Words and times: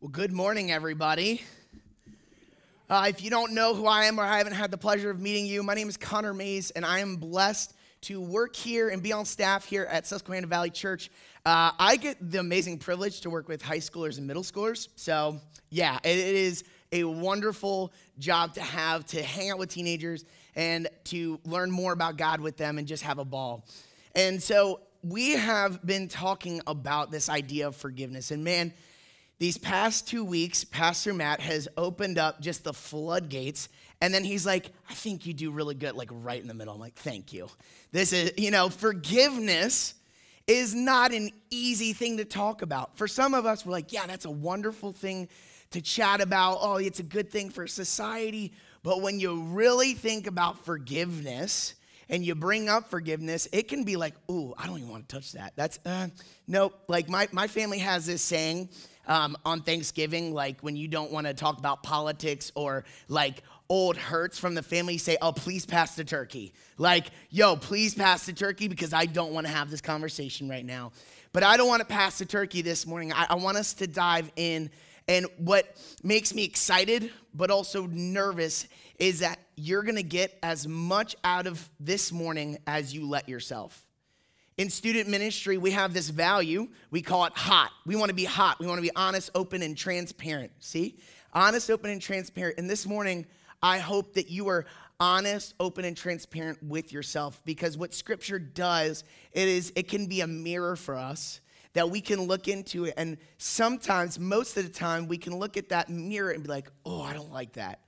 Well, 0.00 0.10
good 0.10 0.30
morning, 0.30 0.70
everybody. 0.70 1.42
Uh, 2.88 3.06
if 3.08 3.20
you 3.20 3.30
don't 3.30 3.52
know 3.52 3.74
who 3.74 3.84
I 3.84 4.04
am 4.04 4.20
or 4.20 4.22
I 4.22 4.38
haven't 4.38 4.52
had 4.52 4.70
the 4.70 4.78
pleasure 4.78 5.10
of 5.10 5.18
meeting 5.18 5.44
you, 5.44 5.60
my 5.64 5.74
name 5.74 5.88
is 5.88 5.96
Connor 5.96 6.32
Mays, 6.32 6.70
and 6.70 6.86
I 6.86 7.00
am 7.00 7.16
blessed 7.16 7.74
to 8.02 8.20
work 8.20 8.54
here 8.54 8.90
and 8.90 9.02
be 9.02 9.12
on 9.12 9.24
staff 9.24 9.64
here 9.64 9.88
at 9.90 10.06
Susquehanna 10.06 10.46
Valley 10.46 10.70
Church. 10.70 11.10
Uh, 11.44 11.72
I 11.80 11.96
get 11.96 12.30
the 12.30 12.38
amazing 12.38 12.78
privilege 12.78 13.22
to 13.22 13.30
work 13.30 13.48
with 13.48 13.60
high 13.60 13.78
schoolers 13.78 14.18
and 14.18 14.26
middle 14.28 14.44
schoolers. 14.44 14.86
So, 14.94 15.40
yeah, 15.68 15.98
it 16.04 16.16
is 16.16 16.62
a 16.92 17.02
wonderful 17.02 17.92
job 18.20 18.54
to 18.54 18.60
have 18.60 19.04
to 19.06 19.20
hang 19.20 19.50
out 19.50 19.58
with 19.58 19.70
teenagers 19.70 20.24
and 20.54 20.86
to 21.06 21.40
learn 21.44 21.72
more 21.72 21.92
about 21.92 22.16
God 22.16 22.40
with 22.40 22.56
them 22.56 22.78
and 22.78 22.86
just 22.86 23.02
have 23.02 23.18
a 23.18 23.24
ball. 23.24 23.66
And 24.14 24.40
so, 24.40 24.78
we 25.02 25.32
have 25.32 25.84
been 25.84 26.06
talking 26.08 26.60
about 26.66 27.10
this 27.10 27.28
idea 27.28 27.66
of 27.66 27.76
forgiveness. 27.76 28.30
And 28.30 28.44
man, 28.44 28.72
these 29.38 29.56
past 29.56 30.08
two 30.08 30.24
weeks, 30.24 30.64
Pastor 30.64 31.14
Matt 31.14 31.40
has 31.40 31.68
opened 31.76 32.18
up 32.18 32.40
just 32.40 32.64
the 32.64 32.72
floodgates. 32.72 33.68
And 34.00 34.12
then 34.12 34.24
he's 34.24 34.44
like, 34.44 34.70
I 34.90 34.94
think 34.94 35.26
you 35.26 35.32
do 35.32 35.50
really 35.50 35.74
good, 35.74 35.94
like 35.94 36.10
right 36.12 36.40
in 36.40 36.48
the 36.48 36.54
middle. 36.54 36.74
I'm 36.74 36.80
like, 36.80 36.94
thank 36.94 37.32
you. 37.32 37.48
This 37.92 38.12
is, 38.12 38.32
you 38.36 38.50
know, 38.50 38.68
forgiveness 38.68 39.94
is 40.46 40.74
not 40.74 41.12
an 41.12 41.30
easy 41.50 41.92
thing 41.92 42.16
to 42.16 42.24
talk 42.24 42.62
about. 42.62 42.96
For 42.96 43.06
some 43.06 43.34
of 43.34 43.46
us, 43.46 43.64
we're 43.64 43.72
like, 43.72 43.92
yeah, 43.92 44.06
that's 44.06 44.24
a 44.24 44.30
wonderful 44.30 44.92
thing 44.92 45.28
to 45.70 45.80
chat 45.80 46.20
about. 46.20 46.58
Oh, 46.60 46.76
it's 46.76 47.00
a 47.00 47.04
good 47.04 47.30
thing 47.30 47.50
for 47.50 47.66
society. 47.66 48.52
But 48.82 49.02
when 49.02 49.20
you 49.20 49.42
really 49.42 49.94
think 49.94 50.26
about 50.26 50.64
forgiveness, 50.64 51.74
and 52.08 52.24
you 52.24 52.34
bring 52.34 52.68
up 52.68 52.88
forgiveness, 52.88 53.46
it 53.52 53.68
can 53.68 53.84
be 53.84 53.96
like, 53.96 54.14
ooh, 54.30 54.54
I 54.56 54.66
don't 54.66 54.78
even 54.78 54.88
want 54.88 55.08
to 55.08 55.14
touch 55.14 55.32
that. 55.32 55.52
That's, 55.56 55.78
uh, 55.84 56.08
nope. 56.46 56.82
Like 56.88 57.08
my, 57.08 57.28
my 57.32 57.46
family 57.46 57.78
has 57.78 58.06
this 58.06 58.22
saying 58.22 58.70
um, 59.08 59.36
on 59.44 59.62
Thanksgiving, 59.62 60.32
like 60.32 60.60
when 60.60 60.76
you 60.76 60.86
don't 60.86 61.10
want 61.10 61.26
to 61.26 61.34
talk 61.34 61.58
about 61.58 61.82
politics 61.82 62.52
or 62.54 62.84
like 63.08 63.42
old 63.68 63.96
hurts 63.96 64.38
from 64.38 64.54
the 64.54 64.62
family, 64.62 64.98
say, 64.98 65.16
oh, 65.20 65.32
please 65.32 65.66
pass 65.66 65.96
the 65.96 66.04
turkey. 66.04 66.54
Like, 66.76 67.06
yo, 67.30 67.56
please 67.56 67.94
pass 67.94 68.26
the 68.26 68.32
turkey 68.32 68.68
because 68.68 68.92
I 68.92 69.06
don't 69.06 69.32
want 69.32 69.46
to 69.46 69.52
have 69.52 69.70
this 69.70 69.80
conversation 69.80 70.48
right 70.48 70.64
now. 70.64 70.92
But 71.32 71.42
I 71.42 71.56
don't 71.56 71.68
want 71.68 71.80
to 71.80 71.86
pass 71.86 72.18
the 72.18 72.24
turkey 72.24 72.62
this 72.62 72.86
morning. 72.86 73.12
I, 73.12 73.26
I 73.30 73.34
want 73.34 73.56
us 73.56 73.74
to 73.74 73.86
dive 73.86 74.30
in. 74.36 74.70
And 75.06 75.26
what 75.38 75.76
makes 76.02 76.34
me 76.34 76.44
excited, 76.44 77.10
but 77.34 77.50
also 77.50 77.86
nervous, 77.86 78.66
is 78.98 79.20
that 79.20 79.38
you're 79.56 79.82
gonna 79.82 80.02
get 80.02 80.38
as 80.42 80.68
much 80.68 81.16
out 81.24 81.46
of 81.46 81.68
this 81.80 82.12
morning 82.12 82.58
as 82.66 82.92
you 82.94 83.08
let 83.08 83.28
yourself. 83.28 83.84
In 84.58 84.70
student 84.70 85.08
ministry, 85.08 85.56
we 85.56 85.70
have 85.70 85.94
this 85.94 86.08
value. 86.08 86.66
We 86.90 87.00
call 87.00 87.26
it 87.26 87.32
hot. 87.32 87.70
We 87.86 87.94
want 87.94 88.08
to 88.08 88.14
be 88.14 88.24
hot. 88.24 88.58
We 88.58 88.66
want 88.66 88.78
to 88.78 88.82
be 88.82 88.90
honest, 88.96 89.30
open, 89.36 89.62
and 89.62 89.76
transparent. 89.76 90.50
See? 90.58 90.98
Honest, 91.32 91.70
open, 91.70 91.90
and 91.90 92.02
transparent. 92.02 92.58
And 92.58 92.68
this 92.68 92.84
morning, 92.84 93.24
I 93.62 93.78
hope 93.78 94.14
that 94.14 94.30
you 94.30 94.48
are 94.48 94.66
honest, 94.98 95.54
open, 95.60 95.84
and 95.84 95.96
transparent 95.96 96.60
with 96.60 96.92
yourself 96.92 97.40
because 97.44 97.78
what 97.78 97.94
scripture 97.94 98.40
does, 98.40 99.04
it 99.30 99.46
is 99.46 99.72
it 99.76 99.86
can 99.86 100.06
be 100.06 100.22
a 100.22 100.26
mirror 100.26 100.74
for 100.74 100.96
us 100.96 101.40
that 101.74 101.88
we 101.88 102.00
can 102.00 102.22
look 102.22 102.48
into 102.48 102.86
it. 102.86 102.94
And 102.96 103.16
sometimes, 103.36 104.18
most 104.18 104.56
of 104.56 104.64
the 104.64 104.72
time, 104.72 105.06
we 105.06 105.18
can 105.18 105.38
look 105.38 105.56
at 105.56 105.68
that 105.68 105.88
mirror 105.88 106.32
and 106.32 106.42
be 106.42 106.48
like, 106.48 106.68
oh, 106.84 107.00
I 107.00 107.12
don't 107.12 107.32
like 107.32 107.52
that. 107.52 107.78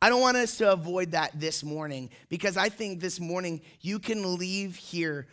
I 0.00 0.08
don't 0.08 0.22
want 0.22 0.38
us 0.38 0.56
to 0.58 0.72
avoid 0.72 1.10
that 1.10 1.38
this 1.38 1.62
morning 1.62 2.08
because 2.30 2.56
I 2.56 2.70
think 2.70 3.00
this 3.00 3.20
morning 3.20 3.60
you 3.82 3.98
can 3.98 4.38
leave 4.38 4.76
here 4.76 5.26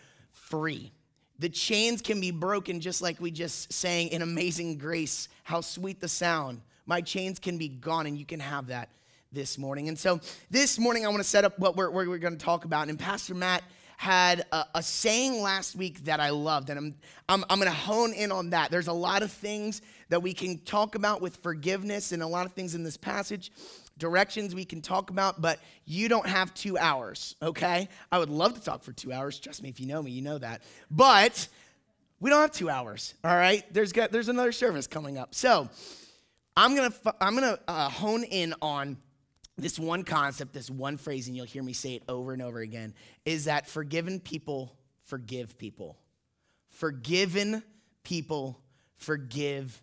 free. 0.52 0.92
The 1.40 1.50
chains 1.50 2.04
can 2.04 2.22
be 2.22 2.30
broken 2.30 2.82
just 2.82 3.02
like 3.02 3.20
we 3.20 3.32
just 3.32 3.74
sang 3.74 4.10
in 4.10 4.22
Amazing 4.22 4.78
Grace. 4.78 5.28
How 5.44 5.62
sweet 5.62 6.00
the 6.00 6.08
sound. 6.08 6.62
My 6.86 7.02
chains 7.02 7.40
can 7.40 7.58
be 7.58 7.68
gone, 7.68 8.06
and 8.06 8.16
you 8.16 8.26
can 8.26 8.40
have 8.40 8.68
that 8.68 8.90
this 9.32 9.58
morning. 9.58 9.88
And 9.88 9.98
so 9.98 10.20
this 10.52 10.78
morning, 10.78 11.06
I 11.06 11.10
want 11.10 11.22
to 11.22 11.28
set 11.28 11.46
up 11.46 11.58
what 11.58 11.76
we're, 11.76 11.90
we're 11.90 12.18
going 12.18 12.38
to 12.38 12.46
talk 12.46 12.66
about. 12.66 12.90
And 12.90 13.00
Pastor 13.00 13.34
Matt 13.34 13.64
had 13.98 14.46
a, 14.52 14.66
a, 14.76 14.84
saying 14.84 15.42
last 15.42 15.76
week 15.76 16.04
that 16.06 16.20
I 16.20 16.32
loved, 16.32 16.70
and 16.70 16.78
I'm, 16.78 16.96
I'm, 17.30 17.46
I'm 17.50 17.60
going 17.60 17.72
to 17.72 17.78
hone 17.78 18.14
in 18.14 18.32
on 18.32 18.50
that. 18.50 18.70
There's 18.70 18.88
a 18.88 18.94
lot 18.94 19.24
of 19.24 19.32
things 19.32 19.82
that 20.10 20.22
we 20.22 20.34
can 20.34 20.58
talk 20.60 20.96
about 20.96 21.22
with 21.22 21.38
forgiveness 21.38 22.12
and 22.12 22.22
a 22.22 22.28
lot 22.28 22.46
of 22.46 22.52
things 22.52 22.76
in 22.76 22.84
this 22.84 22.98
passage 22.98 23.52
directions 24.02 24.56
we 24.56 24.66
can 24.66 24.82
talk 24.82 25.12
about, 25.12 25.40
but 25.40 25.60
you 25.86 26.10
don't 26.10 26.28
have 26.28 26.54
two 26.56 26.78
hours, 26.78 27.36
okay? 27.42 27.88
I 28.12 28.18
would 28.18 28.32
love 28.32 28.56
to 28.56 28.62
talk 28.62 28.84
for 28.84 28.92
two 28.92 29.14
hours. 29.14 29.40
Trust 29.40 29.62
me, 29.62 29.70
if 29.70 29.80
you 29.80 29.86
know 29.86 30.02
me, 30.02 30.10
you 30.10 30.24
know 30.24 30.40
that. 30.40 30.64
But 30.90 31.48
we 32.20 32.32
don't 32.32 32.42
have 32.42 32.52
two 32.52 32.70
hours, 32.70 33.14
all 33.24 33.36
right? 33.36 33.64
There's, 33.72 33.94
got, 33.94 34.12
there's 34.12 34.28
another 34.28 34.52
service 34.52 34.88
coming 34.88 35.20
up. 35.20 35.36
So 35.36 35.70
I'm 36.58 36.76
gonna, 36.76 36.94
I'm 37.22 37.36
gonna 37.36 37.60
uh, 37.68 37.90
hone 37.90 38.24
in 38.24 38.56
on 38.60 38.98
this 39.56 39.78
one 39.78 40.04
concept, 40.04 40.52
this 40.52 40.70
one 40.70 40.98
phrase, 40.98 41.28
and 41.28 41.38
you'll 41.38 41.46
hear 41.46 41.62
me 41.62 41.74
say 41.74 41.94
it 41.94 42.04
over 42.10 42.34
and 42.34 42.42
over 42.42 42.60
again, 42.60 42.96
is 43.24 43.46
that 43.46 43.68
forgiven 43.68 44.20
people 44.20 44.76
forgive 45.04 45.60
people. 45.60 45.98
Forgiven 46.70 47.62
people 48.04 48.60
forgive 48.98 49.80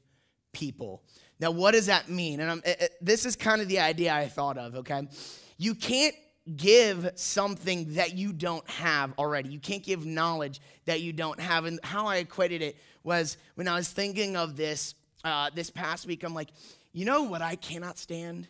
people. 0.52 1.04
Now, 1.40 1.50
what 1.50 1.72
does 1.72 1.86
that 1.86 2.08
mean? 2.08 2.40
And 2.40 2.62
it, 2.64 2.80
it, 2.80 2.92
this 3.00 3.24
is 3.24 3.36
kind 3.36 3.60
of 3.60 3.68
the 3.68 3.78
idea 3.78 4.12
I 4.12 4.28
thought 4.28 4.58
of, 4.58 4.74
okay? 4.76 5.08
You 5.56 5.74
can't 5.74 6.14
give 6.56 7.10
something 7.14 7.94
that 7.94 8.14
you 8.16 8.32
don't 8.32 8.68
have 8.70 9.12
already. 9.18 9.50
You 9.50 9.60
can't 9.60 9.84
give 9.84 10.06
knowledge 10.06 10.60
that 10.86 11.00
you 11.00 11.12
don't 11.12 11.38
have. 11.40 11.64
And 11.64 11.78
how 11.84 12.06
I 12.06 12.16
equated 12.16 12.62
it 12.62 12.76
was 13.02 13.36
when 13.54 13.68
I 13.68 13.74
was 13.74 13.88
thinking 13.88 14.36
of 14.36 14.56
this 14.56 14.94
uh, 15.24 15.50
this 15.54 15.68
past 15.68 16.06
week, 16.06 16.22
I'm 16.22 16.32
like, 16.34 16.50
you 16.92 17.04
know 17.04 17.24
what 17.24 17.42
I 17.42 17.56
cannot 17.56 17.98
stand? 17.98 18.48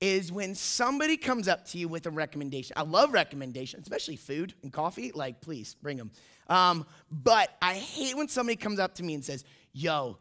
Is 0.00 0.30
when 0.30 0.54
somebody 0.54 1.16
comes 1.16 1.48
up 1.48 1.64
to 1.68 1.78
you 1.78 1.88
with 1.88 2.06
a 2.06 2.10
recommendation. 2.10 2.74
I 2.76 2.82
love 2.82 3.12
recommendations, 3.12 3.82
especially 3.82 4.16
food 4.16 4.54
and 4.62 4.72
coffee. 4.72 5.10
Like, 5.12 5.40
please 5.40 5.74
bring 5.80 5.96
them. 5.96 6.10
Um, 6.48 6.86
but 7.10 7.56
I 7.60 7.74
hate 7.74 8.16
when 8.16 8.28
somebody 8.28 8.56
comes 8.56 8.78
up 8.78 8.94
to 8.96 9.02
me 9.02 9.14
and 9.14 9.24
says, 9.24 9.44
yo, 9.72 10.18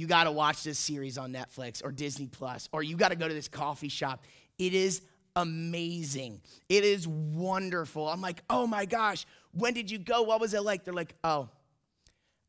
you 0.00 0.06
got 0.06 0.24
to 0.24 0.32
watch 0.32 0.64
this 0.64 0.78
series 0.78 1.18
on 1.18 1.30
Netflix 1.30 1.84
or 1.84 1.92
Disney 1.92 2.26
Plus, 2.26 2.70
or 2.72 2.82
you 2.82 2.96
got 2.96 3.10
to 3.10 3.16
go 3.16 3.28
to 3.28 3.34
this 3.34 3.48
coffee 3.48 3.90
shop. 3.90 4.24
It 4.58 4.72
is 4.72 5.02
amazing. 5.36 6.40
It 6.70 6.84
is 6.84 7.06
wonderful. 7.06 8.08
I'm 8.08 8.22
like, 8.22 8.42
oh 8.48 8.66
my 8.66 8.86
gosh, 8.86 9.26
when 9.52 9.74
did 9.74 9.90
you 9.90 9.98
go? 9.98 10.22
What 10.22 10.40
was 10.40 10.54
it 10.54 10.62
like? 10.62 10.84
They're 10.84 10.94
like, 10.94 11.14
oh, 11.22 11.50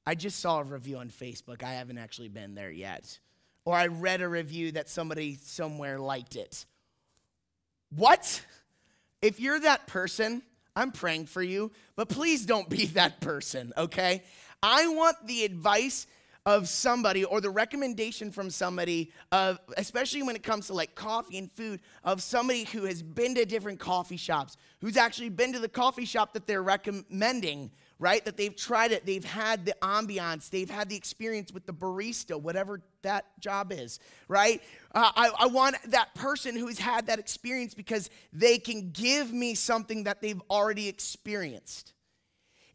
I 0.05 0.15
just 0.15 0.39
saw 0.39 0.61
a 0.61 0.63
review 0.63 0.95
on 0.99 1.09
Facebook. 1.09 1.61
I 1.61 1.73
haven't 1.73 1.97
actually 1.97 2.29
been 2.29 2.55
there 2.55 2.71
yet. 2.71 3.19
Or 3.65 3.75
I 3.75 3.87
read 3.87 4.21
a 4.21 4.29
review 4.29 4.71
that 4.71 4.87
somebody 4.87 5.37
somewhere 5.43 5.99
liked 5.99 6.37
it. 6.37 6.65
What? 7.93 8.45
If 9.21 9.41
you're 9.41 9.59
that 9.59 9.87
person, 9.87 10.41
I'm 10.73 10.93
praying 10.93 11.25
for 11.25 11.43
you, 11.43 11.73
but 11.97 12.07
please 12.07 12.45
don't 12.45 12.69
be 12.69 12.85
that 12.93 13.19
person, 13.19 13.73
okay? 13.75 14.23
I 14.63 14.87
want 14.87 15.27
the 15.27 15.43
advice 15.43 16.07
of 16.45 16.67
somebody 16.67 17.23
or 17.23 17.39
the 17.39 17.49
recommendation 17.49 18.31
from 18.31 18.49
somebody 18.49 19.11
of 19.31 19.59
especially 19.77 20.23
when 20.23 20.35
it 20.35 20.41
comes 20.41 20.67
to 20.67 20.73
like 20.73 20.95
coffee 20.95 21.37
and 21.37 21.51
food 21.51 21.79
of 22.03 22.21
somebody 22.21 22.63
who 22.63 22.83
has 22.85 23.03
been 23.03 23.35
to 23.35 23.45
different 23.45 23.79
coffee 23.79 24.17
shops 24.17 24.57
who's 24.79 24.97
actually 24.97 25.29
been 25.29 25.53
to 25.53 25.59
the 25.59 25.69
coffee 25.69 26.05
shop 26.05 26.33
that 26.33 26.47
they're 26.47 26.63
recommending 26.63 27.69
right? 27.99 28.25
That 28.25 28.35
they've 28.35 28.55
tried 28.55 28.91
it 28.91 29.05
they've 29.05 29.23
had 29.23 29.65
the 29.65 29.75
ambiance 29.83 30.49
they've 30.49 30.69
had 30.69 30.89
the 30.89 30.95
experience 30.95 31.51
with 31.51 31.67
the 31.67 31.73
barista 31.73 32.41
whatever 32.41 32.81
that 33.03 33.25
job 33.39 33.71
is 33.71 33.99
right? 34.27 34.63
Uh, 34.95 35.11
I, 35.15 35.31
I 35.41 35.45
want 35.45 35.75
that 35.91 36.15
person 36.15 36.55
who's 36.55 36.79
had 36.79 37.05
that 37.05 37.19
experience 37.19 37.75
because 37.75 38.09
they 38.33 38.57
can 38.57 38.89
give 38.89 39.31
me 39.31 39.53
something 39.53 40.05
that 40.05 40.21
they've 40.21 40.41
already 40.49 40.87
experienced 40.87 41.93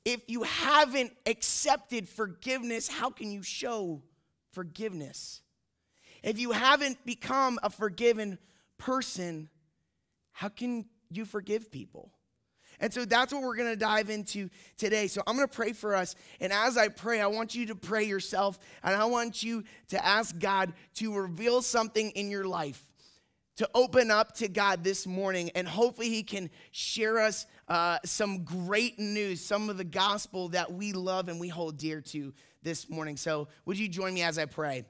if 0.06 0.22
you 0.28 0.44
haven't 0.44 1.12
accepted 1.26 2.08
forgiveness, 2.08 2.86
how 2.86 3.10
can 3.10 3.32
you 3.32 3.42
show 3.42 4.02
forgiveness? 4.52 5.42
If 6.22 6.38
you 6.38 6.52
haven't 6.52 7.04
become 7.04 7.58
a 7.64 7.68
forgiven 7.68 8.38
person, 8.78 9.50
how 10.30 10.48
can 10.48 10.86
you 11.10 11.24
forgive 11.24 11.72
people? 11.72 12.12
And 12.78 12.94
so 12.94 13.04
that's 13.04 13.32
what 13.32 13.42
we're 13.42 13.56
going 13.56 13.72
to 13.72 13.76
dive 13.76 14.08
into 14.08 14.48
today. 14.76 15.08
So 15.08 15.22
I'm 15.26 15.34
going 15.34 15.48
to 15.48 15.54
pray 15.54 15.72
for 15.72 15.96
us. 15.96 16.14
And 16.40 16.52
as 16.52 16.76
I 16.76 16.86
pray, 16.86 17.20
I 17.20 17.26
want 17.26 17.56
you 17.56 17.66
to 17.66 17.74
pray 17.74 18.04
yourself. 18.04 18.60
And 18.84 18.94
I 18.94 19.06
want 19.06 19.42
you 19.42 19.64
to 19.88 20.06
ask 20.06 20.38
God 20.38 20.72
to 20.96 21.16
reveal 21.16 21.62
something 21.62 22.10
in 22.10 22.30
your 22.30 22.44
life, 22.44 22.80
to 23.56 23.68
open 23.74 24.10
up 24.10 24.34
to 24.36 24.48
God 24.48 24.84
this 24.84 25.06
morning. 25.06 25.50
And 25.54 25.66
hopefully, 25.66 26.08
He 26.08 26.22
can 26.22 26.50
share 26.70 27.20
us 27.20 27.46
uh, 27.68 27.98
some 28.04 28.44
great 28.44 28.98
news, 28.98 29.44
some 29.44 29.70
of 29.70 29.78
the 29.78 29.84
gospel 29.84 30.48
that 30.50 30.72
we 30.72 30.92
love 30.92 31.28
and 31.28 31.40
we 31.40 31.48
hold 31.48 31.76
dear 31.78 32.00
to 32.00 32.32
this 32.62 32.88
morning. 32.88 33.16
So, 33.16 33.48
would 33.64 33.78
you 33.78 33.88
join 33.88 34.14
me 34.14 34.22
as 34.22 34.38
I 34.38 34.44
pray? 34.44 34.84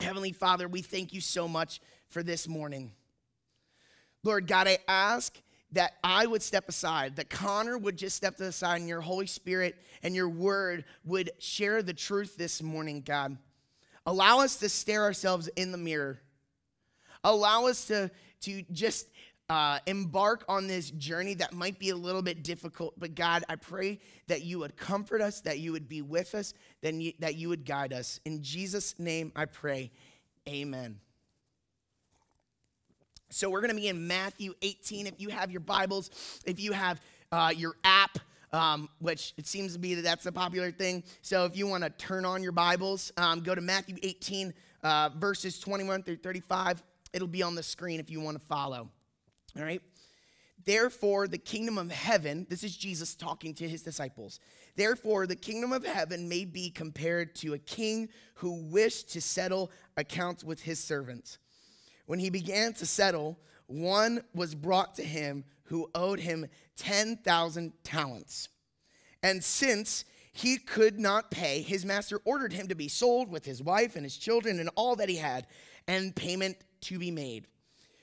Heavenly 0.00 0.32
Father, 0.32 0.68
we 0.68 0.82
thank 0.82 1.14
you 1.14 1.20
so 1.20 1.48
much 1.48 1.80
for 2.08 2.22
this 2.22 2.46
morning. 2.46 2.92
Lord 4.22 4.46
God, 4.46 4.66
I 4.66 4.78
ask 4.86 5.40
that 5.72 5.94
I 6.02 6.26
would 6.26 6.42
step 6.42 6.68
aside, 6.68 7.16
that 7.16 7.30
Connor 7.30 7.78
would 7.78 7.96
just 7.96 8.16
step 8.16 8.36
to 8.36 8.44
aside, 8.44 8.80
and 8.80 8.88
your 8.88 9.00
Holy 9.00 9.26
Spirit 9.26 9.76
and 10.02 10.14
your 10.14 10.28
word 10.28 10.84
would 11.04 11.30
share 11.38 11.82
the 11.82 11.94
truth 11.94 12.36
this 12.36 12.62
morning, 12.62 13.02
God. 13.02 13.38
allow 14.04 14.40
us 14.40 14.56
to 14.56 14.68
stare 14.68 15.02
ourselves 15.02 15.48
in 15.56 15.72
the 15.72 15.78
mirror. 15.78 16.20
Allow 17.24 17.66
us 17.66 17.86
to, 17.86 18.10
to 18.42 18.62
just 18.72 19.08
uh, 19.48 19.78
embark 19.86 20.44
on 20.48 20.66
this 20.66 20.90
journey 20.90 21.34
that 21.34 21.52
might 21.52 21.78
be 21.78 21.90
a 21.90 21.96
little 21.96 22.22
bit 22.22 22.42
difficult. 22.42 22.98
But 22.98 23.14
God, 23.14 23.44
I 23.48 23.56
pray 23.56 24.00
that 24.26 24.42
you 24.42 24.58
would 24.60 24.76
comfort 24.76 25.20
us, 25.20 25.40
that 25.42 25.58
you 25.58 25.72
would 25.72 25.88
be 25.88 26.02
with 26.02 26.34
us, 26.34 26.54
then 26.80 27.00
you, 27.00 27.12
that 27.20 27.36
you 27.36 27.48
would 27.48 27.64
guide 27.64 27.92
us. 27.92 28.20
In 28.24 28.42
Jesus' 28.42 28.98
name 28.98 29.32
I 29.36 29.44
pray. 29.44 29.90
Amen. 30.48 30.98
So 33.30 33.50
we're 33.50 33.60
going 33.60 33.74
to 33.74 33.80
be 33.80 33.88
in 33.88 34.06
Matthew 34.06 34.54
18. 34.62 35.06
If 35.06 35.20
you 35.20 35.28
have 35.30 35.50
your 35.50 35.60
Bibles, 35.60 36.10
if 36.46 36.60
you 36.60 36.72
have 36.72 37.00
uh, 37.32 37.52
your 37.56 37.74
app, 37.84 38.18
um, 38.52 38.88
which 39.00 39.34
it 39.36 39.46
seems 39.46 39.72
to 39.72 39.78
be 39.78 39.94
that 39.94 40.02
that's 40.02 40.26
a 40.26 40.32
popular 40.32 40.70
thing. 40.70 41.02
So 41.22 41.44
if 41.44 41.56
you 41.56 41.66
want 41.66 41.84
to 41.84 41.90
turn 41.90 42.24
on 42.24 42.42
your 42.42 42.52
Bibles, 42.52 43.12
um, 43.16 43.40
go 43.40 43.54
to 43.54 43.60
Matthew 43.60 43.96
18, 44.02 44.54
uh, 44.82 45.10
verses 45.16 45.58
21 45.58 46.04
through 46.04 46.16
35. 46.16 46.82
It'll 47.16 47.26
be 47.26 47.42
on 47.42 47.54
the 47.54 47.62
screen 47.62 47.98
if 47.98 48.10
you 48.10 48.20
want 48.20 48.38
to 48.38 48.46
follow. 48.46 48.90
All 49.56 49.64
right? 49.64 49.80
Therefore, 50.66 51.26
the 51.26 51.38
kingdom 51.38 51.78
of 51.78 51.90
heaven, 51.90 52.46
this 52.50 52.62
is 52.62 52.76
Jesus 52.76 53.14
talking 53.14 53.54
to 53.54 53.66
his 53.66 53.80
disciples. 53.80 54.38
Therefore, 54.74 55.26
the 55.26 55.34
kingdom 55.34 55.72
of 55.72 55.86
heaven 55.86 56.28
may 56.28 56.44
be 56.44 56.68
compared 56.68 57.34
to 57.36 57.54
a 57.54 57.58
king 57.58 58.10
who 58.34 58.68
wished 58.70 59.12
to 59.12 59.22
settle 59.22 59.70
accounts 59.96 60.44
with 60.44 60.60
his 60.60 60.78
servants. 60.78 61.38
When 62.04 62.18
he 62.18 62.28
began 62.28 62.74
to 62.74 62.84
settle, 62.84 63.38
one 63.66 64.22
was 64.34 64.54
brought 64.54 64.96
to 64.96 65.02
him 65.02 65.44
who 65.64 65.88
owed 65.94 66.20
him 66.20 66.46
10,000 66.76 67.72
talents. 67.82 68.50
And 69.22 69.42
since 69.42 70.04
he 70.34 70.58
could 70.58 71.00
not 71.00 71.30
pay, 71.30 71.62
his 71.62 71.86
master 71.86 72.20
ordered 72.26 72.52
him 72.52 72.68
to 72.68 72.74
be 72.74 72.88
sold 72.88 73.30
with 73.30 73.46
his 73.46 73.62
wife 73.62 73.96
and 73.96 74.04
his 74.04 74.18
children 74.18 74.60
and 74.60 74.68
all 74.74 74.96
that 74.96 75.08
he 75.08 75.16
had, 75.16 75.46
and 75.88 76.14
payment 76.14 76.56
to 76.82 76.98
be 76.98 77.10
made. 77.10 77.46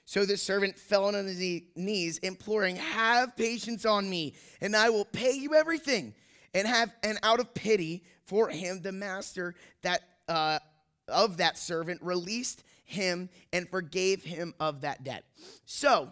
So 0.05 0.25
the 0.25 0.37
servant 0.37 0.77
fell 0.77 1.05
on 1.05 1.13
his 1.13 1.61
knees, 1.75 2.17
imploring, 2.19 2.75
Have 2.75 3.35
patience 3.35 3.85
on 3.85 4.09
me, 4.09 4.35
and 4.61 4.75
I 4.75 4.89
will 4.89 5.05
pay 5.05 5.31
you 5.31 5.55
everything. 5.55 6.13
And 6.53 6.67
have 6.67 6.93
and 7.01 7.17
out 7.23 7.39
of 7.39 7.53
pity 7.55 8.03
for 8.25 8.47
him, 8.49 8.81
the 8.81 8.91
master 8.91 9.55
that 9.81 10.03
uh, 10.27 10.59
of 11.07 11.37
that 11.37 11.57
servant 11.57 12.01
released 12.03 12.63
him 12.85 13.29
and 13.51 13.67
forgave 13.67 14.23
him 14.23 14.53
of 14.59 14.81
that 14.81 15.03
debt. 15.03 15.23
So, 15.65 16.09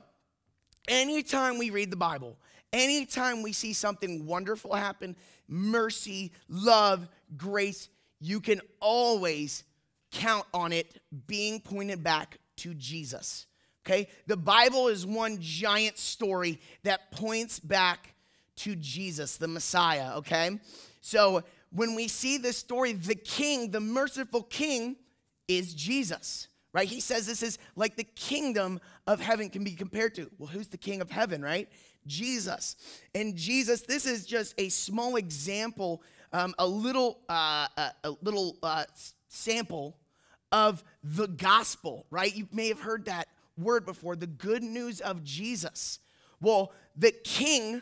anytime 0.88 1.58
we 1.58 1.70
read 1.70 1.92
the 1.92 1.98
Bible, 1.98 2.38
anytime 2.74 3.44
we 3.44 3.54
see 3.54 3.74
something 3.74 4.26
wonderful 4.26 4.74
happen, 4.74 5.16
mercy, 5.48 6.32
love, 6.50 7.08
grace, 7.38 7.90
you 8.20 8.40
can 8.40 8.62
always 8.80 9.64
count 10.12 10.46
on 10.54 10.74
it 10.74 11.02
being 11.28 11.60
pointed 11.60 12.04
back 12.04 12.38
to 12.58 12.74
Jesus. 12.74 13.48
Okay? 13.86 14.08
The 14.28 14.38
Bible 14.38 14.88
is 14.88 15.06
one 15.06 15.38
giant 15.40 15.98
story 15.98 16.60
that 16.84 17.12
points 17.12 17.60
back 17.60 18.14
to 18.58 18.76
Jesus, 18.76 19.38
the 19.38 19.48
Messiah, 19.48 20.18
okay? 20.18 20.60
So 21.00 21.44
when 21.72 21.96
we 21.96 22.08
see 22.08 22.38
this 22.38 22.58
story, 22.58 22.94
the 22.94 23.16
king, 23.16 23.72
the 23.72 23.80
merciful 23.80 24.44
king, 24.44 24.98
is 25.48 25.74
Jesus, 25.74 26.48
right? 26.74 26.88
He 26.88 27.02
says 27.02 27.26
this 27.26 27.44
is 27.44 27.58
like 27.76 27.96
the 27.96 28.04
kingdom 28.04 28.80
of 29.08 29.20
heaven 29.20 29.50
can 29.50 29.64
be 29.64 29.74
compared 29.74 30.16
to. 30.16 30.30
Well, 30.38 30.48
who's 30.48 30.68
the 30.68 30.78
king 30.78 31.02
of 31.02 31.10
heaven, 31.10 31.42
right? 31.42 31.68
Jesus. 32.08 32.76
And 33.14 33.36
Jesus, 33.36 33.82
this 33.82 34.06
is 34.06 34.26
just 34.26 34.54
a 34.58 34.70
small 34.70 35.18
example, 35.18 36.04
um, 36.32 36.56
a 36.58 36.66
little, 36.66 37.20
uh, 37.30 37.68
a, 37.78 37.92
a, 38.06 38.12
little 38.22 38.58
uh, 38.64 38.86
sample 39.28 39.98
of 40.52 40.84
the 41.04 41.28
gospel, 41.28 42.06
right? 42.10 42.36
You 42.36 42.48
may 42.52 42.68
have 42.68 42.82
heard 42.82 43.06
that 43.06 43.28
word 43.58 43.86
before 43.86 44.16
the 44.16 44.28
good 44.28 44.64
news 44.64 45.02
of 45.02 45.24
Jesus. 45.24 46.00
Well, 46.40 46.74
the 46.96 47.12
king 47.12 47.82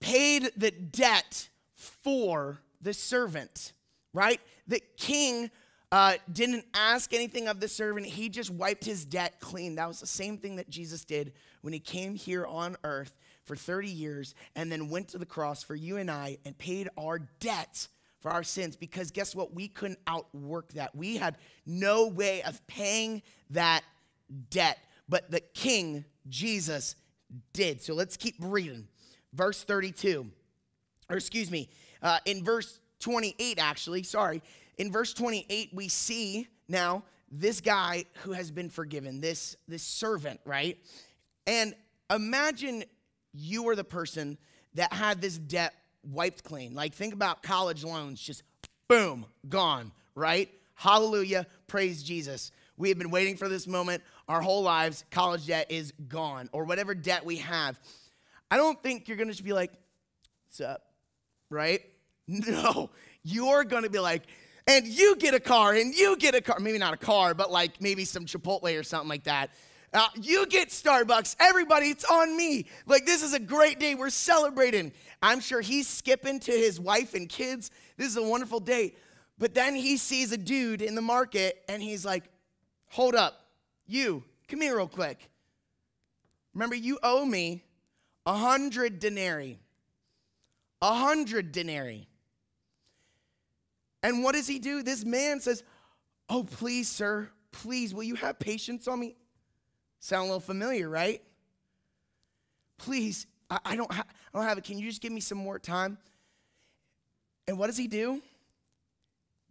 paid 0.00 0.50
the 0.56 0.70
debt 0.70 1.48
for 1.74 2.58
the 2.80 2.92
servant, 2.92 3.72
right? 4.12 4.40
The 4.66 4.82
king 4.96 5.50
uh, 5.92 6.14
didn't 6.32 6.64
ask 6.74 7.12
anything 7.12 7.48
of 7.48 7.60
the 7.60 7.68
servant. 7.68 8.06
He 8.06 8.28
just 8.28 8.50
wiped 8.50 8.84
his 8.84 9.04
debt 9.04 9.40
clean. 9.40 9.76
That 9.76 9.88
was 9.88 10.00
the 10.00 10.06
same 10.06 10.38
thing 10.38 10.56
that 10.56 10.70
Jesus 10.70 11.04
did 11.04 11.32
when 11.60 11.72
he 11.72 11.78
came 11.78 12.14
here 12.14 12.46
on 12.46 12.76
earth 12.82 13.14
for 13.44 13.56
30 13.56 13.88
years 13.88 14.34
and 14.56 14.70
then 14.70 14.88
went 14.88 15.08
to 15.08 15.18
the 15.18 15.26
cross 15.26 15.62
for 15.62 15.74
you 15.74 15.98
and 15.98 16.10
I 16.10 16.38
and 16.44 16.56
paid 16.56 16.88
our 16.96 17.18
debt 17.18 17.88
for 18.22 18.30
our 18.30 18.44
sins 18.44 18.76
because 18.76 19.10
guess 19.10 19.34
what? 19.34 19.52
We 19.52 19.68
couldn't 19.68 19.98
outwork 20.06 20.72
that. 20.74 20.94
We 20.94 21.16
had 21.16 21.36
no 21.66 22.06
way 22.06 22.42
of 22.42 22.64
paying 22.66 23.22
that 23.50 23.82
debt, 24.48 24.78
but 25.08 25.30
the 25.30 25.40
King, 25.40 26.04
Jesus, 26.28 26.94
did. 27.52 27.82
So 27.82 27.94
let's 27.94 28.16
keep 28.16 28.36
reading. 28.38 28.88
Verse 29.34 29.64
32, 29.64 30.26
or 31.08 31.16
excuse 31.16 31.50
me, 31.50 31.68
uh, 32.02 32.18
in 32.26 32.44
verse 32.44 32.78
28, 33.00 33.58
actually, 33.58 34.02
sorry, 34.02 34.42
in 34.78 34.92
verse 34.92 35.14
28, 35.14 35.70
we 35.72 35.88
see 35.88 36.46
now 36.68 37.02
this 37.30 37.60
guy 37.60 38.04
who 38.22 38.32
has 38.32 38.50
been 38.50 38.68
forgiven, 38.68 39.20
this, 39.20 39.56
this 39.66 39.82
servant, 39.82 40.38
right? 40.44 40.78
And 41.46 41.74
imagine 42.10 42.84
you 43.32 43.62
were 43.62 43.74
the 43.74 43.84
person 43.84 44.36
that 44.74 44.92
had 44.92 45.20
this 45.20 45.38
debt 45.38 45.74
wiped 46.04 46.44
clean. 46.44 46.74
Like, 46.74 46.94
think 46.94 47.14
about 47.14 47.42
college 47.42 47.84
loans, 47.84 48.20
just 48.20 48.42
boom, 48.88 49.26
gone, 49.48 49.92
right? 50.14 50.50
Hallelujah, 50.74 51.46
praise 51.66 52.02
Jesus. 52.02 52.50
We 52.76 52.88
have 52.88 52.98
been 52.98 53.10
waiting 53.10 53.36
for 53.36 53.48
this 53.48 53.66
moment 53.66 54.02
our 54.28 54.40
whole 54.40 54.62
lives. 54.62 55.04
College 55.10 55.46
debt 55.46 55.70
is 55.70 55.92
gone, 56.08 56.48
or 56.52 56.64
whatever 56.64 56.94
debt 56.94 57.24
we 57.24 57.36
have. 57.36 57.78
I 58.50 58.56
don't 58.56 58.82
think 58.82 59.08
you're 59.08 59.16
gonna 59.16 59.30
just 59.30 59.44
be 59.44 59.52
like, 59.52 59.72
what's 60.46 60.60
up, 60.60 60.82
right? 61.50 61.80
No, 62.28 62.90
you're 63.24 63.64
gonna 63.64 63.90
be 63.90 63.98
like, 63.98 64.22
and 64.66 64.86
you 64.86 65.16
get 65.16 65.34
a 65.34 65.40
car, 65.40 65.74
and 65.74 65.92
you 65.92 66.16
get 66.16 66.34
a 66.34 66.40
car. 66.40 66.60
Maybe 66.60 66.78
not 66.78 66.94
a 66.94 66.96
car, 66.96 67.34
but 67.34 67.50
like 67.50 67.80
maybe 67.80 68.04
some 68.04 68.26
Chipotle 68.26 68.78
or 68.78 68.82
something 68.84 69.08
like 69.08 69.24
that. 69.24 69.50
Uh, 69.92 70.08
you 70.20 70.46
get 70.46 70.68
Starbucks. 70.68 71.36
Everybody, 71.38 71.86
it's 71.86 72.04
on 72.04 72.34
me. 72.36 72.66
Like, 72.86 73.04
this 73.04 73.22
is 73.22 73.34
a 73.34 73.38
great 73.38 73.78
day. 73.78 73.94
We're 73.94 74.10
celebrating. 74.10 74.92
I'm 75.22 75.40
sure 75.40 75.60
he's 75.60 75.86
skipping 75.86 76.40
to 76.40 76.52
his 76.52 76.80
wife 76.80 77.14
and 77.14 77.28
kids. 77.28 77.70
This 77.98 78.08
is 78.08 78.16
a 78.16 78.22
wonderful 78.22 78.60
day. 78.60 78.94
But 79.38 79.54
then 79.54 79.74
he 79.74 79.98
sees 79.98 80.32
a 80.32 80.38
dude 80.38 80.82
in 80.82 80.94
the 80.94 81.02
market 81.02 81.62
and 81.68 81.82
he's 81.82 82.04
like, 82.04 82.24
Hold 82.90 83.14
up. 83.14 83.40
You, 83.86 84.22
come 84.48 84.60
here 84.60 84.76
real 84.76 84.86
quick. 84.86 85.30
Remember, 86.54 86.74
you 86.74 86.98
owe 87.02 87.24
me 87.24 87.64
a 88.26 88.34
hundred 88.34 88.98
denarii. 88.98 89.58
A 90.80 90.94
hundred 90.94 91.52
denarii. 91.52 92.08
And 94.02 94.22
what 94.22 94.34
does 94.34 94.46
he 94.46 94.58
do? 94.58 94.82
This 94.82 95.04
man 95.04 95.40
says, 95.40 95.62
Oh, 96.28 96.44
please, 96.44 96.88
sir, 96.88 97.28
please, 97.50 97.94
will 97.94 98.02
you 98.02 98.14
have 98.16 98.38
patience 98.38 98.86
on 98.88 99.00
me? 99.00 99.16
Sound 100.02 100.22
a 100.22 100.24
little 100.24 100.40
familiar, 100.40 100.88
right? 100.88 101.22
Please, 102.76 103.28
I, 103.48 103.60
I 103.64 103.76
don't, 103.76 103.90
ha- 103.90 104.04
I 104.34 104.36
don't 104.36 104.48
have 104.48 104.58
it. 104.58 104.64
Can 104.64 104.76
you 104.80 104.88
just 104.88 105.00
give 105.00 105.12
me 105.12 105.20
some 105.20 105.38
more 105.38 105.60
time? 105.60 105.96
And 107.46 107.56
what 107.56 107.68
does 107.68 107.76
he 107.76 107.86
do? 107.86 108.20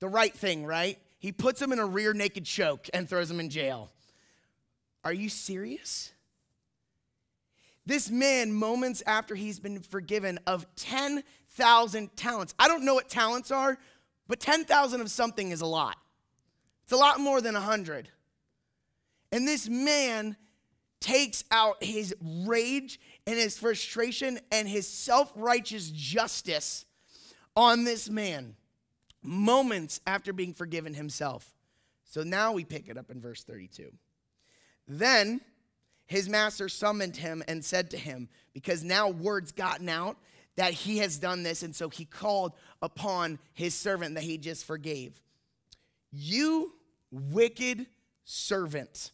The 0.02 0.10
right 0.10 0.34
thing, 0.34 0.66
right? 0.66 1.00
He 1.20 1.32
puts 1.32 1.62
him 1.62 1.72
in 1.72 1.80
a 1.80 1.86
rear 1.86 2.12
naked 2.14 2.44
choke 2.44 2.90
and 2.94 3.08
throws 3.08 3.32
him 3.32 3.40
in 3.40 3.50
jail. 3.50 3.92
Are 5.06 5.14
you 5.14 5.30
serious? 5.30 6.12
This 7.86 8.10
man, 8.10 8.52
moments 8.52 9.02
after 9.08 9.36
he's 9.36 9.58
been 9.58 9.80
forgiven 9.80 10.38
of 10.46 10.68
10,000 10.76 12.16
talents. 12.18 12.54
I 12.60 12.68
don't 12.68 12.84
know 12.84 12.96
what 12.96 13.08
talents 13.08 13.52
are, 13.52 13.78
but 14.28 14.42
10,000 14.42 15.00
of 15.00 15.10
something 15.10 15.52
is 15.52 15.62
a 15.62 15.66
lot. 15.66 15.96
It's 16.84 16.92
a 16.92 16.98
lot 16.98 17.22
more 17.22 17.40
than 17.40 17.54
100. 17.54 18.10
And 19.32 19.48
this 19.48 19.70
man 19.70 20.36
takes 21.00 21.44
out 21.52 21.84
his 21.84 22.14
rage 22.22 23.00
and 23.26 23.38
his 23.38 23.58
frustration 23.58 24.40
and 24.52 24.68
his 24.68 24.88
self 24.88 25.32
righteous 25.36 25.90
justice 25.90 26.86
on 27.56 27.84
this 27.84 28.10
man 28.10 28.56
moments 29.24 30.02
after 30.08 30.34
being 30.34 30.54
forgiven 30.54 30.94
himself. 30.94 31.54
So 32.06 32.24
now 32.24 32.52
we 32.52 32.66
pick 32.66 32.90
it 32.90 32.98
up 32.98 33.10
in 33.10 33.22
verse 33.22 33.44
32. 33.44 33.92
Then 34.88 35.42
his 36.06 36.28
master 36.28 36.68
summoned 36.68 37.16
him 37.16 37.42
and 37.48 37.64
said 37.64 37.90
to 37.92 37.98
him, 37.98 38.28
because 38.54 38.84
now 38.84 39.10
word's 39.10 39.54
gotten 39.54 39.88
out 39.88 40.18
that 40.58 40.74
he 40.74 40.98
has 40.98 41.18
done 41.18 41.44
this, 41.44 41.64
and 41.64 41.74
so 41.74 41.88
he 41.88 42.04
called 42.04 42.52
upon 42.82 43.40
his 43.54 43.74
servant 43.74 44.16
that 44.16 44.24
he 44.24 44.38
just 44.38 44.66
forgave. 44.66 45.22
You 46.12 46.74
wicked 47.10 47.88
servant, 48.26 49.12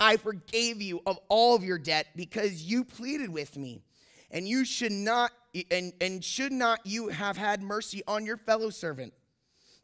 I 0.00 0.16
forgave 0.16 0.80
you 0.80 1.00
of 1.06 1.18
all 1.28 1.56
of 1.56 1.64
your 1.64 1.78
debt 1.78 2.08
because 2.14 2.62
you 2.62 2.84
pleaded 2.84 3.30
with 3.30 3.56
me. 3.56 3.82
And 4.30 4.46
you 4.46 4.64
should 4.64 4.92
not 4.92 5.32
and, 5.70 5.92
and 6.00 6.22
should 6.22 6.52
not 6.52 6.80
you 6.84 7.08
have 7.08 7.36
had 7.36 7.62
mercy 7.62 8.02
on 8.06 8.26
your 8.26 8.36
fellow 8.36 8.70
servant 8.70 9.14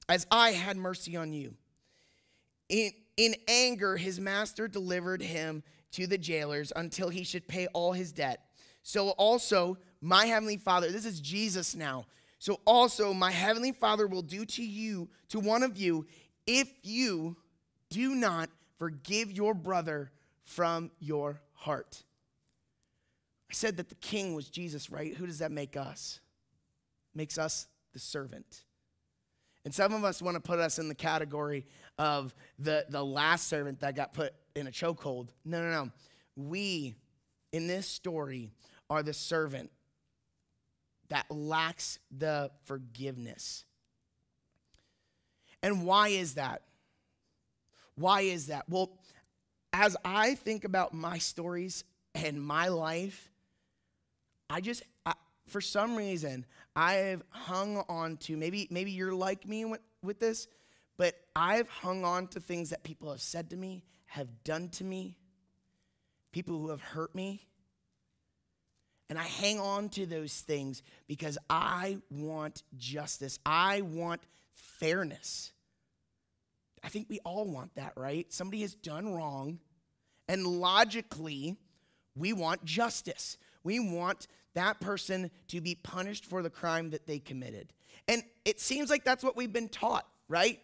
as 0.09 0.27
I 0.31 0.51
had 0.51 0.77
mercy 0.77 1.17
on 1.17 1.33
you. 1.33 1.55
In, 2.69 2.93
in 3.17 3.35
anger, 3.49 3.97
his 3.97 4.21
master 4.21 4.69
delivered 4.69 5.23
him 5.23 5.63
to 5.93 6.07
the 6.07 6.19
jailers 6.19 6.73
until 6.77 7.09
he 7.09 7.25
should 7.25 7.47
pay 7.49 7.67
all 7.69 7.93
his 7.93 8.13
debt. 8.13 8.41
So 8.83 9.11
also, 9.11 9.79
my 10.01 10.27
heavenly 10.27 10.57
Father, 10.57 10.91
this 10.91 11.07
is 11.07 11.21
Jesus 11.21 11.75
now. 11.75 12.07
So 12.39 12.61
also, 12.67 13.15
my 13.15 13.31
heavenly 13.31 13.73
Father 13.73 14.07
will 14.07 14.23
do 14.23 14.45
to 14.45 14.63
you, 14.63 15.09
to 15.31 15.41
one 15.41 15.63
of 15.63 15.79
you, 15.79 16.07
if 16.47 16.71
you 16.83 17.37
do 17.89 18.15
not 18.15 18.51
forgive 18.79 19.31
your 19.31 19.55
brother 19.55 20.11
from 20.45 20.91
your 20.99 21.41
heart. 21.53 22.03
I 23.51 23.55
said 23.55 23.77
that 23.77 23.89
the 23.89 23.95
king 23.97 24.35
was 24.35 24.49
Jesus, 24.49 24.91
right? 24.91 25.15
Who 25.15 25.27
does 25.27 25.39
that 25.39 25.53
make 25.53 25.77
us? 25.77 26.21
Makes 27.15 27.39
us 27.39 27.69
the 27.93 27.99
servant. 27.99 28.65
And 29.65 29.75
some 29.75 29.95
of 29.95 30.05
us 30.05 30.21
want 30.21 30.35
to 30.35 30.41
put 30.41 30.59
us 30.59 30.79
in 30.79 30.89
the 30.89 30.95
category 30.95 31.67
of 31.99 32.35
the, 32.59 32.85
the 32.89 33.05
last 33.05 33.49
servant 33.49 33.81
that 33.81 33.97
got 33.97 34.13
put 34.13 34.35
in 34.55 34.67
a 34.67 34.71
chokehold. 34.71 35.29
No, 35.45 35.63
no, 35.63 35.71
no. 35.71 35.91
We, 36.37 36.95
in 37.53 37.67
this 37.67 37.87
story, 37.87 38.51
are 38.91 39.03
the 39.03 39.15
servant 39.15 39.71
that 41.09 41.31
lacks 41.31 41.99
the 42.11 42.51
forgiveness. 42.65 43.65
And 45.63 45.85
why 45.85 46.09
is 46.09 46.35
that? 46.35 46.63
Why 47.97 48.23
is 48.23 48.49
that? 48.49 48.69
Well, 48.69 48.91
as 49.73 49.97
I 50.05 50.35
think 50.35 50.65
about 50.65 50.95
my 50.95 51.19
stories 51.19 51.85
and 52.15 52.41
my 52.41 52.69
life, 52.69 53.31
I 54.49 54.61
just, 54.61 54.83
I, 55.05 55.15
for 55.47 55.61
some 55.61 55.97
reason, 55.97 56.47
I've 56.77 57.23
hung 57.31 57.85
on 57.89 58.17
to 58.19 58.37
maybe 58.37 58.69
maybe 58.71 58.93
you're 58.93 59.15
like 59.15 59.47
me 59.47 59.65
with, 59.65 59.81
with 60.03 60.21
this, 60.21 60.47
but 60.97 61.15
I've 61.35 61.69
hung 61.69 62.05
on 62.05 62.29
to 62.29 62.41
things 62.41 62.71
that 62.71 62.83
people 62.83 63.11
have 63.11 63.21
said 63.21 63.51
to 63.51 63.57
me, 63.57 63.85
have 64.07 64.45
done 64.45 64.69
to 64.71 64.85
me, 64.85 65.19
people 66.33 66.59
who 66.59 66.71
have 66.71 66.81
hurt 66.81 67.15
me. 67.15 67.47
And 69.11 69.19
I 69.19 69.25
hang 69.25 69.61
on 69.61 69.91
to 69.91 70.07
those 70.07 70.41
things 70.41 70.83
because 71.07 71.37
I 71.51 71.99
want 72.11 72.63
justice. 72.77 73.39
I 73.45 73.83
want 73.83 74.23
fairness. 74.55 75.53
I 76.85 76.89
think 76.89 77.07
we 77.09 77.19
all 77.21 77.47
want 77.47 77.75
that, 77.77 77.95
right? 77.97 78.31
Somebody 78.33 78.61
has 78.61 78.75
done 78.75 79.15
wrong, 79.15 79.59
and 80.29 80.47
logically, 80.47 81.57
we 82.15 82.33
want 82.33 82.65
justice. 82.65 83.39
We 83.63 83.81
want 83.81 84.29
that 84.55 84.81
person 84.81 85.31
to 85.49 85.61
be 85.61 85.75
punished 85.75 86.27
for 86.27 86.43
the 86.43 86.51
crime 86.51 86.91
that 86.91 87.07
they 87.07 87.19
committed. 87.19 87.73
And 88.07 88.23
it 88.45 88.61
seems 88.61 88.91
like 88.91 89.05
that's 89.05 89.25
what 89.25 89.37
we've 89.37 89.53
been 89.53 89.69
taught, 89.69 90.07
right? 90.29 90.61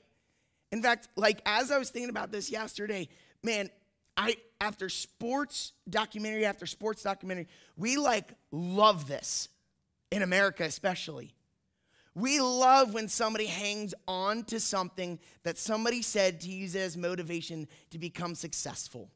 In 0.70 0.82
fact, 0.82 1.08
like 1.16 1.40
as 1.46 1.70
I 1.70 1.78
was 1.78 1.90
thinking 1.90 2.10
about 2.10 2.30
this 2.30 2.50
yesterday, 2.50 3.08
man, 3.42 3.70
I 4.16 4.36
after 4.60 4.88
sports 4.88 5.72
documentary 5.88 6.44
after 6.44 6.66
sports 6.66 7.02
documentary, 7.02 7.48
we 7.76 7.96
like 7.96 8.34
love 8.52 9.08
this 9.08 9.48
in 10.10 10.22
America 10.22 10.64
especially. 10.64 11.34
We 12.14 12.40
love 12.40 12.92
when 12.92 13.08
somebody 13.08 13.46
hangs 13.46 13.94
on 14.08 14.44
to 14.44 14.58
something 14.58 15.18
that 15.44 15.58
somebody 15.58 16.02
said 16.02 16.40
to 16.40 16.48
use 16.48 16.74
it 16.74 16.80
as 16.80 16.96
motivation 16.96 17.68
to 17.90 17.98
become 17.98 18.34
successful. 18.34 19.10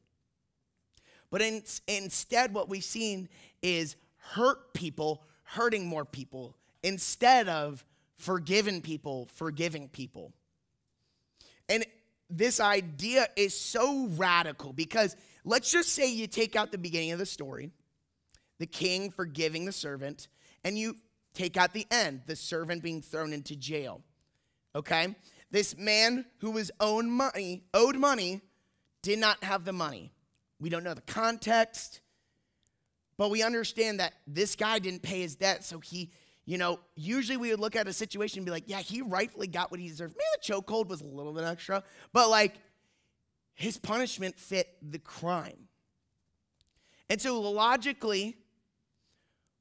But 1.31 1.43
in, 1.43 1.63
instead, 1.89 2.55
what 2.55 2.69
we've 2.69 2.85
seen 2.85 3.29
is 3.63 3.97
hurt 4.17 4.73
people 4.75 5.25
hurting 5.43 5.87
more 5.87 6.05
people 6.05 6.57
instead 6.83 7.49
of 7.49 7.85
forgiven 8.17 8.81
people 8.81 9.29
forgiving 9.35 9.89
people. 9.89 10.33
And 11.69 11.85
this 12.31 12.61
idea 12.61 13.27
is 13.37 13.59
so 13.59 14.07
radical 14.13 14.73
because 14.73 15.17
let's 15.45 15.71
just 15.71 15.91
say 15.91 16.11
you 16.11 16.27
take 16.27 16.57
out 16.57 16.73
the 16.73 16.79
beginning 16.79 17.13
of 17.13 17.19
the 17.19 17.27
story, 17.27 17.71
the 18.59 18.67
king 18.67 19.11
forgiving 19.11 19.65
the 19.65 19.73
servant, 19.73 20.29
and 20.63 20.79
you 20.79 20.97
take 21.35 21.57
out 21.57 21.73
the 21.73 21.87
end, 21.91 22.23
the 22.27 22.37
servant 22.37 22.83
being 22.83 23.03
thrown 23.03 23.33
into 23.33 23.57
jail. 23.57 24.01
Okay? 24.75 25.15
This 25.51 25.77
man 25.77 26.25
who 26.39 26.53
was 26.53 26.71
owed 26.81 27.05
money, 27.05 27.65
owed 27.75 27.97
money, 27.97 28.41
did 29.03 29.19
not 29.19 29.43
have 29.45 29.65
the 29.65 29.73
money. 29.73 30.13
We 30.59 30.69
don't 30.71 30.83
know 30.83 30.95
the 30.95 31.03
context. 31.03 32.01
But 33.17 33.31
we 33.31 33.43
understand 33.43 34.01
that 34.01 34.15
this 34.27 34.57
guy 34.57 34.79
didn't 34.79 35.03
pay 35.03 35.21
his 35.21 35.37
debt, 35.37 35.63
so 35.63 35.79
he, 35.79 36.11
you 36.47 36.59
know, 36.59 36.81
usually 36.97 37.37
we 37.37 37.51
would 37.51 37.61
look 37.61 37.77
at 37.77 37.87
a 37.87 37.93
situation 37.93 38.39
and 38.39 38.47
be 38.47 38.51
like, 38.51 38.65
yeah, 38.67 38.81
he 38.81 39.03
rightfully 39.03 39.47
got 39.47 39.71
what 39.71 39.79
he 39.79 39.89
deserved. 39.89 40.17
Maybe 40.17 40.25
the 40.43 40.53
chokehold 40.53 40.89
was 40.89 41.01
a 41.01 41.07
little 41.07 41.33
bit 41.33 41.45
extra, 41.45 41.85
but 42.13 42.29
like 42.29 42.55
his 43.55 43.79
punishment 43.79 44.37
fit 44.39 44.69
the 44.83 44.99
crime. 44.99 45.69
And 47.09 47.21
so 47.21 47.41
logically, 47.41 48.37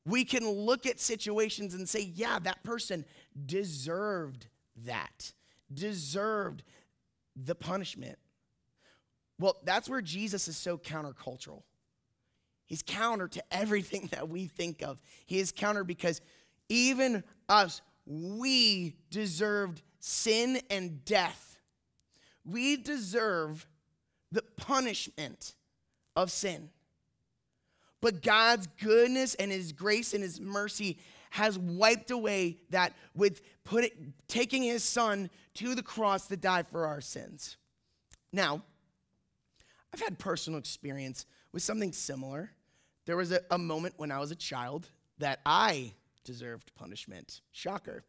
we 0.05 0.25
can 0.25 0.47
look 0.49 0.85
at 0.85 0.99
situations 0.99 1.73
and 1.73 1.87
say, 1.87 2.11
yeah, 2.13 2.39
that 2.39 2.63
person 2.63 3.05
deserved 3.45 4.47
that, 4.85 5.33
deserved 5.73 6.63
the 7.35 7.55
punishment. 7.55 8.17
Well, 9.39 9.57
that's 9.63 9.89
where 9.89 10.01
Jesus 10.01 10.47
is 10.47 10.57
so 10.57 10.77
countercultural. 10.77 11.63
He's 12.65 12.83
counter 12.83 13.27
to 13.29 13.43
everything 13.51 14.07
that 14.11 14.29
we 14.29 14.47
think 14.47 14.81
of. 14.81 14.99
He 15.25 15.39
is 15.39 15.51
counter 15.51 15.83
because 15.83 16.21
even 16.69 17.23
us, 17.47 17.81
we 18.05 18.95
deserved 19.09 19.81
sin 19.99 20.59
and 20.69 21.05
death. 21.05 21.57
We 22.45 22.75
deserve 22.75 23.67
the 24.31 24.41
punishment 24.57 25.55
of 26.15 26.31
sin. 26.31 26.69
But 28.03 28.21
God's 28.21 28.67
goodness 28.81 29.33
and 29.35 29.49
His 29.49 29.71
grace 29.71 30.13
and 30.13 30.21
His 30.21 30.41
mercy 30.41 30.97
has 31.29 31.57
wiped 31.57 32.11
away 32.11 32.57
that 32.71 32.91
with 33.15 33.41
put 33.63 33.85
it, 33.85 33.93
taking 34.27 34.61
His 34.61 34.83
Son 34.83 35.29
to 35.53 35.73
the 35.73 35.81
cross 35.81 36.27
to 36.27 36.35
die 36.35 36.63
for 36.63 36.85
our 36.85 36.99
sins. 36.99 37.55
Now, 38.33 38.61
I've 39.93 40.01
had 40.01 40.19
personal 40.19 40.59
experience 40.59 41.25
with 41.53 41.63
something 41.63 41.93
similar. 41.93 42.51
There 43.05 43.15
was 43.15 43.31
a, 43.31 43.39
a 43.49 43.57
moment 43.57 43.93
when 43.95 44.11
I 44.11 44.19
was 44.19 44.31
a 44.31 44.35
child 44.35 44.89
that 45.19 45.39
I 45.45 45.93
deserved 46.25 46.75
punishment. 46.75 47.39
Shocker. 47.53 48.03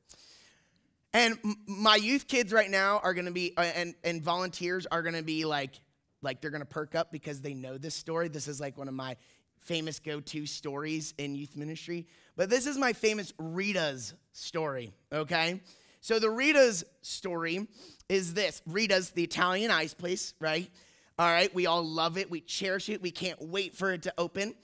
And 1.12 1.38
my 1.68 1.94
youth 1.94 2.26
kids 2.26 2.52
right 2.52 2.68
now 2.68 2.98
are 3.04 3.14
going 3.14 3.26
to 3.26 3.30
be, 3.30 3.52
uh, 3.56 3.60
and, 3.60 3.94
and 4.02 4.20
volunteers 4.20 4.86
are 4.86 5.02
going 5.02 5.14
to 5.14 5.22
be 5.22 5.44
like, 5.44 5.78
like 6.20 6.40
they're 6.40 6.50
going 6.50 6.62
to 6.62 6.66
perk 6.66 6.96
up 6.96 7.12
because 7.12 7.42
they 7.42 7.54
know 7.54 7.78
this 7.78 7.94
story. 7.94 8.26
This 8.26 8.48
is 8.48 8.60
like 8.60 8.76
one 8.76 8.88
of 8.88 8.94
my 8.94 9.16
famous 9.64 9.98
go-to 9.98 10.46
stories 10.46 11.14
in 11.18 11.34
youth 11.34 11.56
ministry. 11.56 12.06
But 12.36 12.50
this 12.50 12.66
is 12.66 12.78
my 12.78 12.92
famous 12.92 13.32
Rita's 13.38 14.14
story, 14.32 14.92
okay? 15.12 15.60
So 16.00 16.18
the 16.18 16.30
Rita's 16.30 16.84
story 17.02 17.66
is 18.08 18.34
this. 18.34 18.60
Rita's 18.66 19.10
the 19.10 19.24
Italian 19.24 19.70
ice 19.70 19.94
place, 19.94 20.34
right? 20.38 20.70
All 21.18 21.26
right, 21.26 21.52
we 21.54 21.66
all 21.66 21.82
love 21.82 22.18
it. 22.18 22.30
We 22.30 22.40
cherish 22.40 22.88
it. 22.88 23.00
We 23.00 23.10
can't 23.10 23.40
wait 23.40 23.74
for 23.74 23.92
it 23.92 24.02
to 24.02 24.14
open. 24.18 24.54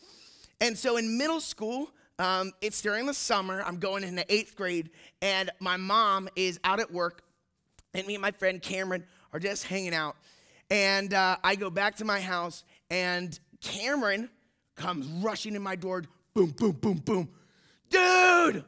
And 0.60 0.76
so 0.76 0.96
in 0.96 1.16
middle 1.16 1.40
school, 1.40 1.90
um, 2.18 2.52
it's 2.60 2.82
during 2.82 3.06
the 3.06 3.14
summer. 3.14 3.62
I'm 3.62 3.78
going 3.78 4.04
into 4.04 4.24
eighth 4.28 4.54
grade, 4.54 4.90
and 5.22 5.50
my 5.60 5.78
mom 5.78 6.28
is 6.36 6.60
out 6.64 6.80
at 6.80 6.92
work, 6.92 7.22
and 7.94 8.06
me 8.06 8.14
and 8.14 8.22
my 8.22 8.32
friend 8.32 8.60
Cameron 8.60 9.04
are 9.32 9.38
just 9.38 9.64
hanging 9.64 9.94
out. 9.94 10.16
And 10.68 11.14
uh, 11.14 11.36
I 11.42 11.54
go 11.54 11.70
back 11.70 11.96
to 11.96 12.04
my 12.04 12.20
house, 12.20 12.64
and 12.90 13.38
Cameron 13.62 14.28
comes 14.80 15.06
rushing 15.22 15.54
in 15.54 15.62
my 15.62 15.76
door. 15.76 16.02
Boom, 16.34 16.50
boom, 16.50 16.72
boom, 16.72 16.96
boom. 16.98 17.28
Dude, 17.90 18.64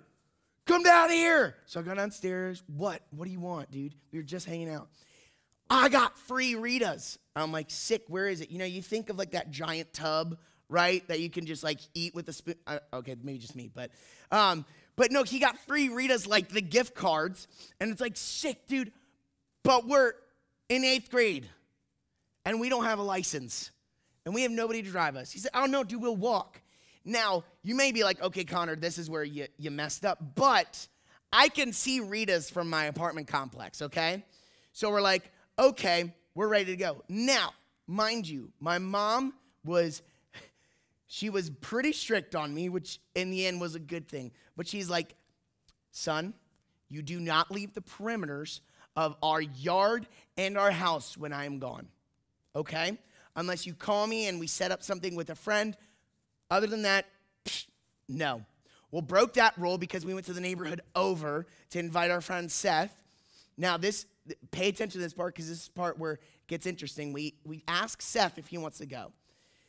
come 0.66 0.82
down 0.82 1.10
here. 1.10 1.56
So 1.66 1.80
I 1.80 1.82
go 1.82 1.94
downstairs. 1.94 2.62
What? 2.66 3.00
What 3.10 3.24
do 3.24 3.30
you 3.30 3.40
want, 3.40 3.70
dude? 3.70 3.94
We 4.12 4.18
were 4.18 4.24
just 4.24 4.46
hanging 4.46 4.68
out. 4.68 4.88
I 5.70 5.88
got 5.88 6.18
free 6.18 6.54
Ritas. 6.54 7.16
I'm 7.34 7.50
like, 7.50 7.70
sick, 7.70 8.04
where 8.08 8.28
is 8.28 8.42
it? 8.42 8.50
You 8.50 8.58
know, 8.58 8.64
you 8.64 8.82
think 8.82 9.08
of 9.08 9.16
like 9.16 9.30
that 9.30 9.50
giant 9.50 9.92
tub, 9.94 10.36
right? 10.68 11.06
That 11.08 11.20
you 11.20 11.30
can 11.30 11.46
just 11.46 11.64
like 11.64 11.78
eat 11.94 12.14
with 12.14 12.28
a 12.28 12.32
spoon. 12.32 12.56
Uh, 12.66 12.78
okay, 12.92 13.16
maybe 13.22 13.38
just 13.38 13.56
me, 13.56 13.70
but 13.72 13.90
um, 14.30 14.66
but 14.96 15.10
no, 15.10 15.22
he 15.22 15.38
got 15.38 15.58
free 15.66 15.88
Ritas 15.88 16.28
like 16.28 16.50
the 16.50 16.60
gift 16.60 16.94
cards, 16.94 17.48
and 17.80 17.90
it's 17.90 18.00
like 18.00 18.16
sick, 18.16 18.66
dude. 18.66 18.92
But 19.62 19.86
we're 19.86 20.12
in 20.68 20.84
eighth 20.84 21.10
grade, 21.10 21.48
and 22.44 22.60
we 22.60 22.68
don't 22.68 22.84
have 22.84 22.98
a 22.98 23.02
license, 23.02 23.70
and 24.24 24.34
we 24.34 24.42
have 24.42 24.50
nobody 24.50 24.82
to 24.82 24.90
drive 24.90 25.16
us. 25.16 25.30
He 25.30 25.38
said, 25.38 25.50
"Oh 25.54 25.66
no, 25.66 25.84
dude, 25.84 26.02
we'll 26.02 26.16
walk." 26.16 26.60
Now 27.04 27.44
you 27.62 27.74
may 27.74 27.92
be 27.92 28.04
like, 28.04 28.20
"Okay, 28.22 28.44
Connor, 28.44 28.76
this 28.76 28.98
is 28.98 29.10
where 29.10 29.24
you 29.24 29.46
you 29.58 29.70
messed 29.70 30.04
up," 30.04 30.34
but 30.34 30.86
I 31.32 31.48
can 31.48 31.72
see 31.72 32.00
Rita's 32.00 32.50
from 32.50 32.68
my 32.68 32.84
apartment 32.84 33.28
complex. 33.28 33.82
Okay, 33.82 34.24
so 34.72 34.90
we're 34.90 35.00
like, 35.00 35.30
okay, 35.58 36.14
we're 36.34 36.48
ready 36.48 36.66
to 36.66 36.76
go. 36.76 37.02
Now, 37.08 37.52
mind 37.86 38.28
you, 38.28 38.52
my 38.60 38.78
mom 38.78 39.34
was 39.64 40.02
she 41.06 41.28
was 41.30 41.50
pretty 41.50 41.92
strict 41.92 42.34
on 42.34 42.54
me, 42.54 42.68
which 42.68 42.98
in 43.14 43.30
the 43.30 43.46
end 43.46 43.60
was 43.60 43.74
a 43.74 43.78
good 43.78 44.08
thing. 44.08 44.32
But 44.56 44.66
she's 44.66 44.88
like, 44.88 45.14
son, 45.90 46.34
you 46.88 47.02
do 47.02 47.20
not 47.20 47.50
leave 47.50 47.74
the 47.74 47.82
perimeters 47.82 48.60
of 48.96 49.16
our 49.22 49.40
yard 49.40 50.06
and 50.36 50.56
our 50.56 50.70
house 50.70 51.16
when 51.16 51.32
I 51.32 51.44
am 51.44 51.58
gone. 51.58 51.88
Okay? 52.56 52.98
Unless 53.36 53.66
you 53.66 53.74
call 53.74 54.06
me 54.06 54.28
and 54.28 54.38
we 54.38 54.46
set 54.46 54.70
up 54.70 54.82
something 54.82 55.14
with 55.14 55.30
a 55.30 55.34
friend. 55.34 55.76
Other 56.50 56.66
than 56.66 56.82
that, 56.82 57.06
no. 58.08 58.42
Well, 58.90 59.02
broke 59.02 59.34
that 59.34 59.56
rule 59.56 59.78
because 59.78 60.04
we 60.04 60.12
went 60.12 60.26
to 60.26 60.34
the 60.34 60.40
neighborhood 60.40 60.82
over 60.94 61.46
to 61.70 61.78
invite 61.78 62.10
our 62.10 62.20
friend 62.20 62.52
Seth. 62.52 63.02
Now, 63.56 63.78
this 63.78 64.06
pay 64.50 64.68
attention 64.68 65.00
to 65.00 65.04
this 65.04 65.14
part 65.14 65.34
because 65.34 65.48
this 65.48 65.62
is 65.62 65.68
part 65.68 65.98
where 65.98 66.12
it 66.12 66.20
gets 66.46 66.66
interesting. 66.66 67.12
We 67.12 67.34
we 67.44 67.62
ask 67.66 68.02
Seth 68.02 68.38
if 68.38 68.48
he 68.48 68.58
wants 68.58 68.78
to 68.78 68.86
go. 68.86 69.12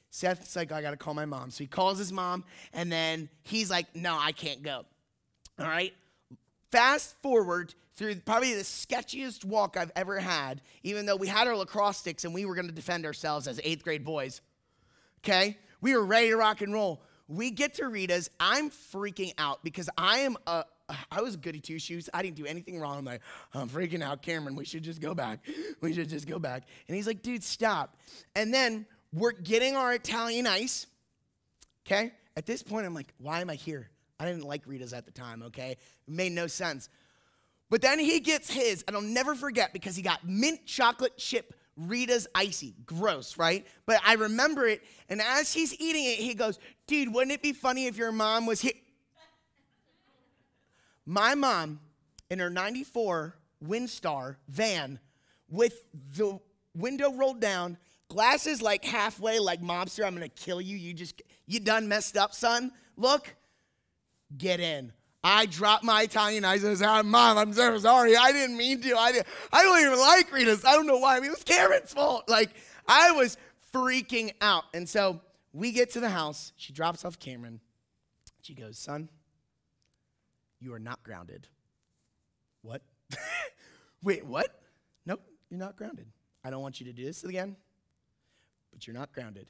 Seth's 0.10 0.56
like, 0.56 0.72
I 0.72 0.82
gotta 0.82 0.98
call 0.98 1.14
my 1.14 1.26
mom. 1.26 1.52
So 1.52 1.64
he 1.64 1.68
calls 1.68 1.98
his 1.98 2.12
mom, 2.12 2.44
and 2.74 2.92
then 2.92 3.30
he's 3.44 3.72
like, 3.72 3.96
No, 3.96 4.18
I 4.20 4.32
can't 4.32 4.62
go. 4.62 4.86
All 5.58 5.68
right. 5.68 5.94
Fast 6.74 7.22
forward 7.22 7.76
through 7.98 8.16
probably 8.16 8.56
the 8.56 8.64
sketchiest 8.64 9.46
walk 9.46 9.78
I've 9.78 9.92
ever 9.96 10.20
had, 10.20 10.60
even 10.82 11.06
though 11.06 11.16
we 11.16 11.28
had 11.28 11.48
our 11.48 11.56
lacrosse 11.56 11.98
sticks 11.98 12.26
and 12.26 12.34
we 12.34 12.46
were 12.46 12.56
gonna 12.56 12.72
defend 12.72 13.06
ourselves 13.06 13.48
as 13.48 13.62
eighth 13.64 13.84
grade 13.84 14.04
boys. 14.04 14.42
Okay? 15.20 15.60
We 15.82 15.96
were 15.96 16.04
ready 16.04 16.30
to 16.30 16.36
rock 16.36 16.62
and 16.62 16.74
roll. 16.74 17.04
We 17.28 17.52
get 17.52 17.76
to 17.76 17.88
Rita's. 17.88 18.28
I'm 18.40 18.72
freaking 18.72 19.36
out 19.38 19.64
because 19.64 19.88
I 20.00 20.22
am 20.22 20.36
a 20.48 20.66
I 21.12 21.22
was 21.22 21.36
goody 21.36 21.60
two 21.60 21.78
shoes. 21.78 22.10
I 22.12 22.24
didn't 22.24 22.38
do 22.38 22.48
anything 22.48 22.80
wrong. 22.80 22.98
I'm 22.98 23.06
like, 23.06 23.22
I'm 23.54 23.70
freaking 23.70 24.02
out, 24.02 24.24
Cameron. 24.24 24.56
We 24.56 24.66
should 24.66 24.84
just 24.84 25.00
go 25.00 25.14
back. 25.14 25.46
We 25.80 25.94
should 25.94 26.10
just 26.10 26.28
go 26.28 26.40
back. 26.40 26.64
And 26.88 26.98
he's 26.98 27.06
like, 27.06 27.22
dude, 27.22 27.44
stop. 27.44 27.98
And 28.36 28.52
then 28.52 28.88
we're 29.14 29.32
getting 29.32 29.76
our 29.76 29.94
Italian 29.94 30.48
ice. 30.48 30.88
Okay. 31.86 32.14
At 32.36 32.48
this 32.48 32.64
point, 32.64 32.88
I'm 32.88 32.96
like, 32.96 33.14
why 33.20 33.42
am 33.42 33.52
I 33.52 33.56
here? 33.56 33.92
I 34.24 34.32
didn't 34.32 34.46
like 34.46 34.64
Rita's 34.66 34.94
at 34.94 35.06
the 35.06 35.12
time. 35.12 35.44
Okay. 35.44 35.72
It 35.72 36.14
made 36.14 36.32
no 36.32 36.48
sense. 36.48 36.90
But 37.70 37.82
then 37.82 38.00
he 38.00 38.20
gets 38.20 38.52
his, 38.52 38.84
and 38.88 38.96
I'll 38.96 39.02
never 39.02 39.36
forget 39.36 39.74
because 39.74 39.96
he 39.96 40.02
got 40.02 40.28
mint 40.28 40.66
chocolate 40.66 41.18
chip 41.18 41.54
Rita's 41.76 42.28
icy. 42.36 42.76
Gross, 42.86 43.38
right? 43.38 43.66
But 43.86 44.00
I 44.06 44.14
remember 44.14 44.68
it. 44.68 44.82
And 45.10 45.22
as 45.22 45.52
he's 45.54 45.74
eating 45.80 46.06
it, 46.06 46.18
he 46.18 46.36
goes, 46.36 46.60
dude, 46.88 47.14
wouldn't 47.14 47.32
it 47.32 47.42
be 47.42 47.54
funny 47.54 47.88
if 47.88 47.98
your 47.98 48.12
mom 48.12 48.46
was 48.46 48.62
here? 48.62 48.74
My 51.06 51.36
mom 51.36 51.80
in 52.30 52.40
her 52.40 52.50
94 52.50 53.36
Windstar 53.66 54.36
van 54.48 55.00
with 55.50 55.84
the 56.16 56.40
window 56.76 57.12
rolled 57.12 57.42
down, 57.42 57.78
glasses 58.08 58.62
like 58.62 58.86
halfway, 58.86 59.40
like 59.40 59.62
mobster, 59.62 60.06
I'm 60.06 60.14
gonna 60.14 60.30
kill 60.30 60.62
you. 60.62 60.78
You 60.78 60.94
just, 60.94 61.22
you 61.46 61.60
done 61.60 61.88
messed 61.88 62.18
up, 62.18 62.34
son. 62.34 62.72
Look, 62.98 63.36
get 64.38 64.60
in. 64.60 64.92
I 65.24 65.46
dropped 65.46 65.86
my 65.86 66.02
Italian 66.04 66.44
eyes 66.44 66.64
and 66.64 66.78
said, 66.78 66.88
ah, 66.88 67.02
Mom, 67.02 67.38
I'm 67.38 67.54
so 67.54 67.78
sorry. 67.78 68.16
I 68.16 68.34
didn't 68.34 68.58
mean 68.58 68.82
to. 68.82 68.98
I, 68.98 69.14
didn't, 69.14 69.28
I 69.54 69.64
don't 69.64 69.80
even 69.80 70.00
like 70.00 70.32
Rita's. 70.34 70.66
I 70.66 70.74
don't 70.74 70.86
know 70.86 70.98
why. 70.98 71.16
I 71.16 71.20
mean, 71.22 71.30
it 71.30 71.34
was 71.34 71.44
Karen's 71.44 71.94
fault. 71.94 72.28
Like, 72.28 72.50
I 72.88 73.12
was 73.12 73.38
freaking 73.74 74.34
out. 74.42 74.66
And 74.74 74.88
so 74.88 75.22
we 75.54 75.72
get 75.72 75.92
to 75.92 76.02
the 76.02 76.10
house. 76.10 76.52
She 76.58 76.74
drops 76.74 77.06
off 77.06 77.20
Cameron. 77.20 77.62
She 78.42 78.54
goes, 78.54 78.78
Son, 78.78 79.08
you 80.60 80.74
are 80.74 80.80
not 80.80 81.02
grounded. 81.04 81.48
What? 82.62 82.82
Wait, 84.04 84.26
what? 84.26 84.62
Nope, 85.06 85.22
you're 85.50 85.60
not 85.60 85.78
grounded. 85.78 86.08
I 86.44 86.50
don't 86.50 86.62
want 86.62 86.82
you 86.82 86.88
to 86.88 86.94
do 86.94 87.06
this 87.06 87.24
again, 87.24 87.56
but 88.74 88.86
you're 88.86 88.96
not 88.96 89.14
grounded. 89.14 89.48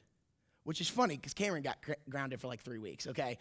Which 0.62 0.80
is 0.80 0.88
funny 0.88 1.16
because 1.16 1.34
Cameron 1.34 1.62
got 1.62 1.82
gr- 1.82 1.92
grounded 2.08 2.40
for 2.40 2.46
like 2.46 2.60
three 2.60 2.78
weeks, 2.78 3.08
okay? 3.08 3.38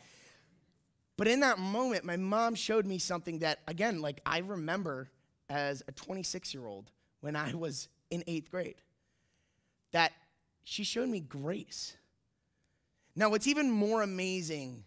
But 1.18 1.28
in 1.28 1.42
that 1.42 1.60
moment, 1.60 2.06
my 2.06 2.18
mom 2.18 2.56
showed 2.56 2.86
me 2.86 2.98
something 2.98 3.40
that, 3.40 3.60
again, 3.68 4.02
like 4.02 4.22
I 4.26 4.40
remember 4.40 5.10
as 5.50 5.84
a 5.88 5.92
26 5.92 6.54
year 6.54 6.66
old 6.66 6.92
when 7.22 7.36
I 7.36 7.54
was 7.54 7.88
in 8.10 8.24
eighth 8.28 8.50
grade, 8.50 8.82
that 9.92 10.12
she 10.64 10.84
showed 10.84 11.10
me 11.10 11.20
grace. 11.20 11.96
Now, 13.16 13.30
what's 13.30 13.48
even 13.48 13.70
more 13.70 14.02
amazing 14.02 14.84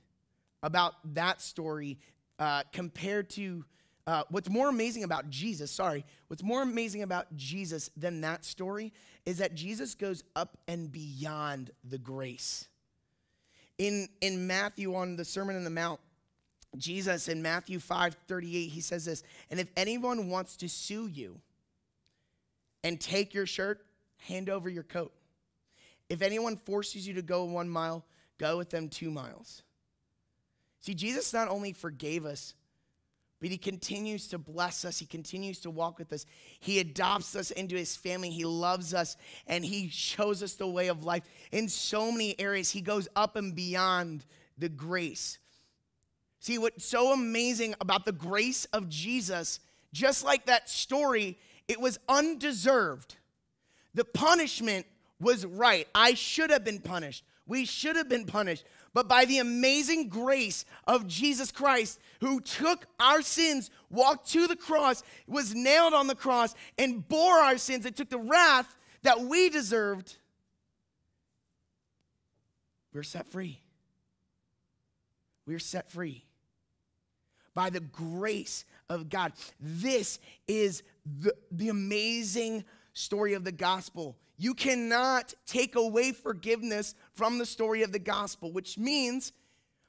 about 0.62 0.94
that 1.14 1.40
story 1.40 1.98
uh, 2.38 2.64
compared 2.72 3.30
to 3.30 3.64
uh, 4.06 4.22
what's 4.30 4.48
more 4.48 4.68
amazing 4.68 5.02
about 5.02 5.30
Jesus, 5.30 5.70
sorry, 5.70 6.04
what's 6.28 6.42
more 6.42 6.62
amazing 6.62 7.02
about 7.02 7.34
Jesus 7.36 7.90
than 7.96 8.20
that 8.20 8.44
story 8.44 8.92
is 9.24 9.38
that 9.38 9.54
Jesus 9.54 9.94
goes 9.96 10.22
up 10.36 10.56
and 10.68 10.92
beyond 10.92 11.72
the 11.82 11.98
grace. 11.98 12.68
In, 13.78 14.08
in 14.20 14.46
Matthew, 14.46 14.94
on 14.94 15.16
the 15.16 15.24
Sermon 15.24 15.56
on 15.56 15.64
the 15.64 15.70
Mount, 15.70 16.00
Jesus 16.78 17.28
in 17.28 17.42
Matthew 17.42 17.78
5 17.78 18.16
38, 18.26 18.68
he 18.68 18.80
says 18.80 19.04
this, 19.04 19.22
and 19.50 19.60
if 19.60 19.68
anyone 19.76 20.28
wants 20.28 20.56
to 20.58 20.68
sue 20.68 21.06
you 21.06 21.40
and 22.84 23.00
take 23.00 23.34
your 23.34 23.46
shirt, 23.46 23.84
hand 24.18 24.48
over 24.48 24.68
your 24.68 24.82
coat. 24.82 25.12
If 26.08 26.22
anyone 26.22 26.56
forces 26.56 27.06
you 27.06 27.14
to 27.14 27.22
go 27.22 27.44
one 27.44 27.68
mile, 27.68 28.04
go 28.38 28.56
with 28.58 28.70
them 28.70 28.88
two 28.88 29.10
miles. 29.10 29.62
See, 30.80 30.94
Jesus 30.94 31.32
not 31.32 31.48
only 31.48 31.72
forgave 31.72 32.24
us, 32.24 32.54
but 33.40 33.50
he 33.50 33.58
continues 33.58 34.28
to 34.28 34.38
bless 34.38 34.84
us. 34.84 34.98
He 34.98 35.06
continues 35.06 35.60
to 35.60 35.70
walk 35.70 35.98
with 35.98 36.12
us. 36.12 36.24
He 36.58 36.78
adopts 36.78 37.36
us 37.36 37.50
into 37.50 37.76
his 37.76 37.94
family. 37.94 38.30
He 38.30 38.44
loves 38.44 38.94
us 38.94 39.16
and 39.46 39.64
he 39.64 39.88
shows 39.88 40.42
us 40.42 40.54
the 40.54 40.66
way 40.66 40.88
of 40.88 41.04
life. 41.04 41.22
In 41.52 41.68
so 41.68 42.10
many 42.10 42.38
areas, 42.40 42.70
he 42.70 42.80
goes 42.80 43.08
up 43.14 43.36
and 43.36 43.54
beyond 43.54 44.24
the 44.56 44.68
grace. 44.68 45.38
See, 46.46 46.58
what's 46.58 46.86
so 46.86 47.12
amazing 47.12 47.74
about 47.80 48.04
the 48.04 48.12
grace 48.12 48.66
of 48.66 48.88
Jesus, 48.88 49.58
just 49.92 50.24
like 50.24 50.46
that 50.46 50.70
story, 50.70 51.40
it 51.66 51.80
was 51.80 51.98
undeserved. 52.08 53.16
The 53.94 54.04
punishment 54.04 54.86
was 55.18 55.44
right. 55.44 55.88
I 55.92 56.14
should 56.14 56.50
have 56.50 56.62
been 56.62 56.78
punished. 56.78 57.24
We 57.48 57.64
should 57.64 57.96
have 57.96 58.08
been 58.08 58.26
punished 58.26 58.64
but 58.94 59.08
by 59.08 59.24
the 59.24 59.38
amazing 59.38 60.08
grace 60.08 60.64
of 60.86 61.08
Jesus 61.08 61.50
Christ, 61.50 61.98
who 62.20 62.40
took 62.40 62.86
our 63.00 63.22
sins, 63.22 63.68
walked 63.90 64.30
to 64.30 64.46
the 64.46 64.56
cross, 64.56 65.02
was 65.26 65.52
nailed 65.52 65.94
on 65.94 66.06
the 66.06 66.14
cross, 66.14 66.54
and 66.78 67.06
bore 67.08 67.40
our 67.40 67.58
sins 67.58 67.84
and 67.84 67.96
took 67.96 68.08
the 68.08 68.18
wrath 68.18 68.78
that 69.02 69.20
we 69.20 69.50
deserved, 69.50 70.16
we're 72.94 73.02
set 73.02 73.26
free. 73.26 73.60
We're 75.44 75.58
set 75.58 75.90
free 75.90 76.25
by 77.56 77.70
the 77.70 77.80
grace 77.80 78.66
of 78.88 79.08
God. 79.08 79.32
This 79.58 80.20
is 80.46 80.82
the, 81.04 81.34
the 81.50 81.70
amazing 81.70 82.64
story 82.92 83.32
of 83.32 83.44
the 83.44 83.50
gospel. 83.50 84.14
You 84.36 84.52
cannot 84.52 85.32
take 85.46 85.74
away 85.74 86.12
forgiveness 86.12 86.94
from 87.14 87.38
the 87.38 87.46
story 87.46 87.82
of 87.82 87.92
the 87.92 87.98
gospel, 87.98 88.52
which 88.52 88.76
means 88.76 89.32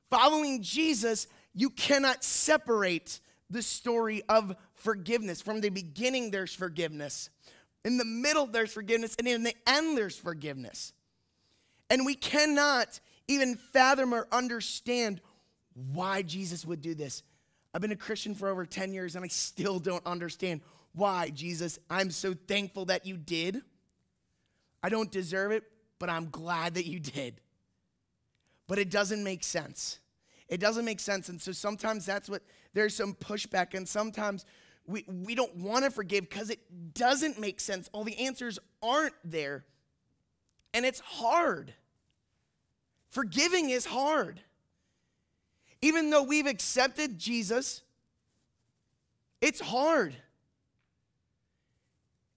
following 0.09 0.63
Jesus, 0.63 1.27
you 1.53 1.69
cannot 1.69 2.23
separate 2.23 3.19
the 3.49 3.61
story 3.61 4.23
of 4.29 4.55
forgiveness. 4.73 5.41
From 5.41 5.59
the 5.59 5.69
beginning, 5.69 6.31
there's 6.31 6.53
forgiveness. 6.53 7.29
In 7.83 7.97
the 7.97 8.05
middle, 8.05 8.47
there's 8.47 8.71
forgiveness. 8.71 9.15
And 9.19 9.27
in 9.27 9.43
the 9.43 9.55
end, 9.67 9.97
there's 9.97 10.17
forgiveness. 10.17 10.93
And 11.89 12.05
we 12.05 12.15
cannot 12.15 13.01
even 13.27 13.55
fathom 13.55 14.13
or 14.13 14.25
understand 14.31 15.19
why 15.73 16.21
Jesus 16.21 16.65
would 16.65 16.81
do 16.81 16.95
this. 16.95 17.23
I've 17.77 17.81
been 17.81 17.91
a 17.91 17.95
Christian 17.95 18.33
for 18.33 18.49
over 18.49 18.65
10 18.65 18.91
years 18.91 19.15
and 19.15 19.23
I 19.23 19.27
still 19.27 19.77
don't 19.77 20.03
understand 20.03 20.61
why, 20.93 21.29
Jesus. 21.29 21.77
I'm 21.91 22.09
so 22.09 22.33
thankful 22.33 22.85
that 22.85 23.05
you 23.05 23.17
did. 23.17 23.61
I 24.81 24.89
don't 24.89 25.11
deserve 25.11 25.51
it, 25.51 25.61
but 25.99 26.09
I'm 26.09 26.31
glad 26.31 26.73
that 26.73 26.87
you 26.87 26.99
did. 26.99 27.39
But 28.65 28.79
it 28.79 28.89
doesn't 28.89 29.23
make 29.23 29.43
sense. 29.43 29.99
It 30.47 30.59
doesn't 30.59 30.85
make 30.85 30.99
sense. 30.99 31.29
And 31.29 31.39
so 31.39 31.51
sometimes 31.51 32.03
that's 32.07 32.27
what 32.27 32.41
there's 32.73 32.95
some 32.95 33.13
pushback, 33.13 33.75
and 33.75 33.87
sometimes 33.87 34.43
we, 34.87 35.05
we 35.07 35.35
don't 35.35 35.55
want 35.57 35.85
to 35.85 35.91
forgive 35.91 36.27
because 36.27 36.49
it 36.49 36.95
doesn't 36.95 37.39
make 37.39 37.59
sense. 37.59 37.91
All 37.93 38.03
the 38.03 38.17
answers 38.17 38.57
aren't 38.81 39.13
there. 39.23 39.65
And 40.73 40.83
it's 40.83 41.01
hard. 41.01 41.75
Forgiving 43.11 43.69
is 43.69 43.85
hard. 43.85 44.41
Even 45.81 46.09
though 46.09 46.23
we've 46.23 46.47
accepted 46.47 47.17
Jesus, 47.19 47.81
it's 49.41 49.59
hard. 49.59 50.15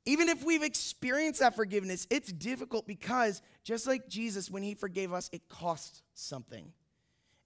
Even 0.07 0.29
if 0.29 0.45
we've 0.45 0.63
experienced 0.63 1.41
that 1.41 1.55
forgiveness, 1.55 2.07
it's 2.11 2.33
difficult 2.33 2.87
because 2.87 3.43
just 3.65 3.87
like 3.87 4.09
Jesus, 4.09 4.51
when 4.51 4.63
he 4.63 4.75
forgave 4.75 5.13
us, 5.13 5.29
it 5.33 5.49
costs 5.49 6.03
something. 6.15 6.73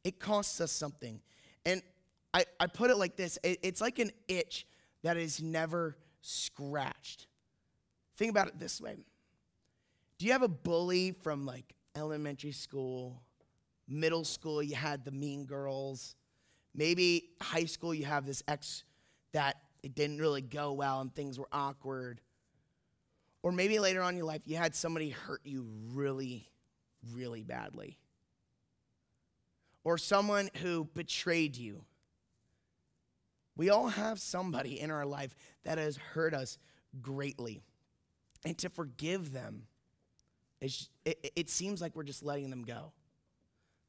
It 0.02 0.20
costs 0.20 0.60
us 0.60 0.72
something. 0.72 1.20
And 1.64 1.82
I, 2.32 2.44
I 2.58 2.66
put 2.66 2.90
it 2.90 2.96
like 2.96 3.16
this 3.16 3.38
it, 3.42 3.60
it's 3.62 3.80
like 3.80 3.98
an 3.98 4.10
itch 4.28 4.66
that 5.02 5.16
is 5.16 5.40
never 5.40 5.96
scratched. 6.20 7.26
Think 8.16 8.30
about 8.30 8.48
it 8.48 8.58
this 8.58 8.80
way 8.80 8.96
Do 10.18 10.26
you 10.26 10.32
have 10.32 10.42
a 10.42 10.48
bully 10.48 11.12
from 11.12 11.46
like 11.46 11.74
elementary 11.96 12.52
school, 12.52 13.22
middle 13.88 14.24
school, 14.24 14.62
you 14.62 14.74
had 14.74 15.04
the 15.04 15.10
mean 15.10 15.44
girls? 15.44 16.16
Maybe 16.74 17.30
high 17.40 17.66
school, 17.66 17.94
you 17.94 18.04
have 18.04 18.26
this 18.26 18.42
ex 18.48 18.84
that 19.32 19.56
it 19.82 19.94
didn't 19.94 20.18
really 20.18 20.42
go 20.42 20.72
well 20.72 21.00
and 21.00 21.14
things 21.14 21.38
were 21.38 21.48
awkward. 21.52 22.20
Or 23.42 23.52
maybe 23.52 23.78
later 23.78 24.00
on 24.00 24.10
in 24.10 24.16
your 24.16 24.26
life, 24.26 24.42
you 24.46 24.56
had 24.56 24.74
somebody 24.74 25.10
hurt 25.10 25.42
you 25.44 25.66
really, 25.92 26.48
really 27.12 27.42
badly. 27.42 27.98
Or 29.84 29.98
someone 29.98 30.48
who 30.62 30.88
betrayed 30.94 31.56
you. 31.56 31.84
We 33.56 33.68
all 33.68 33.88
have 33.88 34.18
somebody 34.18 34.80
in 34.80 34.90
our 34.90 35.04
life 35.04 35.34
that 35.64 35.76
has 35.78 35.96
hurt 35.96 36.32
us 36.32 36.58
greatly. 37.02 37.62
And 38.44 38.56
to 38.58 38.70
forgive 38.70 39.32
them, 39.32 39.66
it, 40.60 40.88
it 41.04 41.50
seems 41.50 41.82
like 41.82 41.94
we're 41.94 42.02
just 42.04 42.22
letting 42.22 42.48
them 42.48 42.62
go, 42.62 42.92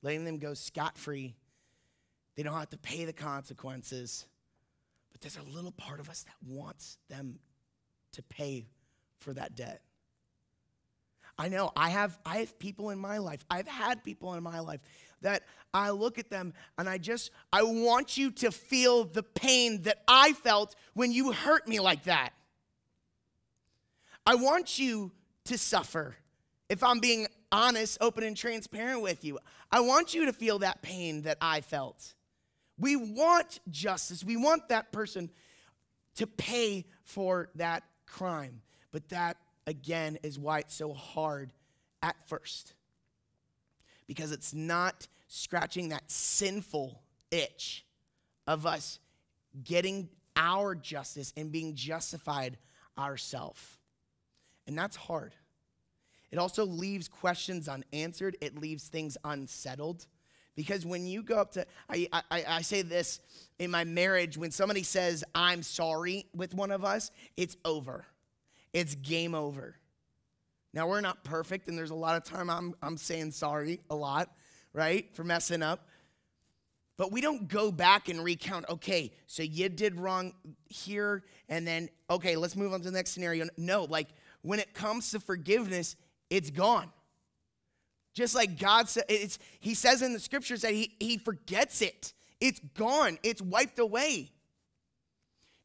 letting 0.06 0.24
them 0.24 0.38
go 0.38 0.54
scot 0.54 1.00
free. 1.00 1.36
They 2.36 2.44
don't 2.44 2.54
have 2.54 2.70
to 2.70 2.78
pay 2.78 3.06
the 3.06 3.14
consequences. 3.14 4.26
But 5.12 5.22
there's 5.22 5.38
a 5.38 5.44
little 5.52 5.72
part 5.72 6.00
of 6.00 6.10
us 6.10 6.24
that 6.24 6.36
wants 6.48 7.00
them 7.10 7.40
to 8.12 8.22
pay 8.22 8.68
for 9.18 9.34
that 9.34 9.56
debt. 9.56 9.82
I 11.40 11.50
know 11.50 11.72
I 11.76 11.90
have 11.90 12.18
I 12.24 12.38
have 12.38 12.58
people 12.60 12.92
in 12.92 13.00
my 13.00 13.18
life. 13.18 13.44
I've 13.50 13.68
had 13.68 14.04
people 14.04 14.36
in 14.36 14.44
my 14.44 14.60
life 14.60 14.80
that 15.22 15.42
I 15.74 15.90
look 15.90 16.20
at 16.20 16.30
them 16.30 16.54
and 16.78 16.88
I 16.88 17.00
just 17.00 17.32
I 17.52 17.64
want 17.64 18.16
you 18.16 18.30
to 18.32 18.52
feel 18.52 19.06
the 19.06 19.24
pain 19.24 19.82
that 19.82 20.04
I 20.08 20.34
felt 20.34 20.76
when 20.94 21.12
you 21.12 21.32
hurt 21.32 21.68
me 21.68 21.80
like 21.80 22.04
that. 22.04 22.30
I 24.26 24.36
want 24.36 24.78
you 24.78 25.12
to 25.46 25.58
suffer. 25.58 26.16
If 26.70 26.84
I'm 26.84 27.00
being 27.00 27.28
honest, 27.52 27.98
open 28.02 28.24
and 28.24 28.36
transparent 28.36 29.02
with 29.02 29.24
you, 29.24 29.40
I 29.72 29.82
want 29.82 30.14
you 30.14 30.26
to 30.26 30.34
feel 30.34 30.60
that 30.60 30.82
pain 30.82 31.24
that 31.24 31.38
I 31.42 31.62
felt. 31.62 32.14
We 32.78 32.96
want 32.96 33.60
justice. 33.70 34.24
We 34.24 34.36
want 34.36 34.70
that 34.70 34.92
person 34.92 35.30
to 36.16 36.28
pay 36.28 36.86
for 37.04 37.50
that 37.56 37.84
crime. 38.06 38.62
But 38.92 39.10
that, 39.10 39.38
again, 39.68 40.18
is 40.24 40.40
why 40.40 40.60
it's 40.60 40.76
so 40.76 40.94
hard 40.94 41.54
at 42.02 42.16
first. 42.28 42.74
Because 44.08 44.32
it's 44.32 44.54
not 44.54 45.08
scratching 45.28 45.90
that 45.90 46.10
sinful 46.10 47.02
itch 47.32 47.86
of 48.48 48.66
us 48.66 49.00
getting 49.64 50.10
our 50.36 50.76
justice 50.76 51.34
and 51.38 51.52
being 51.52 51.76
justified 51.76 52.58
ourselves. 52.98 53.62
And 54.68 54.78
that's 54.78 54.96
hard. 54.96 55.34
It 56.36 56.38
also 56.38 56.66
leaves 56.66 57.08
questions 57.08 57.70
unanswered, 57.70 58.36
it 58.42 58.60
leaves 58.60 58.90
things 58.90 59.18
unsettled. 59.24 60.06
Because 60.54 60.86
when 60.86 61.08
you 61.08 61.24
go 61.24 61.38
up 61.38 61.52
to, 61.54 61.66
I, 61.90 62.10
I, 62.12 62.44
I 62.46 62.62
say 62.62 62.82
this 62.82 63.22
in 63.58 63.72
my 63.72 63.86
marriage, 63.86 64.38
when 64.38 64.52
somebody 64.52 64.84
says, 64.84 65.24
I'm 65.34 65.64
sorry 65.64 66.26
with 66.36 66.54
one 66.54 66.72
of 66.72 66.84
us, 66.84 67.10
it's 67.38 67.56
over. 67.64 68.06
It's 68.74 68.96
game 68.96 69.34
over. 69.34 69.78
Now, 70.74 70.90
we're 70.90 71.00
not 71.00 71.24
perfect, 71.24 71.70
and 71.70 71.78
there's 71.78 71.92
a 71.92 71.96
lot 71.96 72.18
of 72.18 72.26
time 72.26 72.50
I'm, 72.50 72.76
I'm 72.82 72.98
saying 72.98 73.32
sorry 73.32 73.80
a 73.90 73.96
lot, 73.96 74.30
right, 74.74 75.08
for 75.16 75.24
messing 75.24 75.64
up. 75.64 75.88
But 76.98 77.14
we 77.14 77.22
don't 77.22 77.48
go 77.48 77.72
back 77.72 78.10
and 78.10 78.22
recount, 78.22 78.66
okay, 78.70 79.14
so 79.26 79.42
you 79.42 79.70
did 79.70 79.98
wrong 79.98 80.34
here, 80.68 81.24
and 81.48 81.66
then, 81.66 81.88
okay, 82.10 82.36
let's 82.36 82.58
move 82.58 82.74
on 82.74 82.82
to 82.82 82.86
the 82.88 82.92
next 82.92 83.12
scenario. 83.12 83.48
No, 83.56 83.86
like 83.86 84.10
when 84.42 84.60
it 84.60 84.74
comes 84.74 85.12
to 85.12 85.22
forgiveness, 85.22 85.96
it's 86.36 86.52
gone. 86.52 86.92
Just 88.14 88.36
like 88.36 88.60
God 88.60 88.90
said, 88.90 89.04
it's, 89.10 89.40
he 89.60 89.74
says 89.74 90.02
in 90.02 90.14
the 90.14 90.20
scriptures 90.20 90.62
that 90.62 90.74
he, 90.74 90.96
he 91.00 91.18
forgets 91.18 91.82
it. 91.82 92.14
It's 92.40 92.60
gone, 92.76 93.18
it's 93.24 93.42
wiped 93.42 93.80
away. 93.80 94.32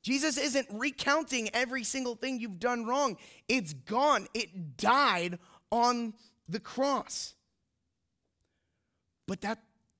Jesus 0.02 0.38
isn't 0.38 0.66
recounting 0.70 1.50
every 1.52 1.84
single 1.84 2.14
thing 2.14 2.40
you've 2.40 2.58
done 2.58 2.86
wrong. 2.86 3.18
It's 3.48 3.74
gone. 3.74 4.28
It 4.32 4.76
died 4.78 5.38
on 5.70 6.14
the 6.48 6.60
cross. 6.60 7.34
But 9.26 9.42
that 9.42 9.58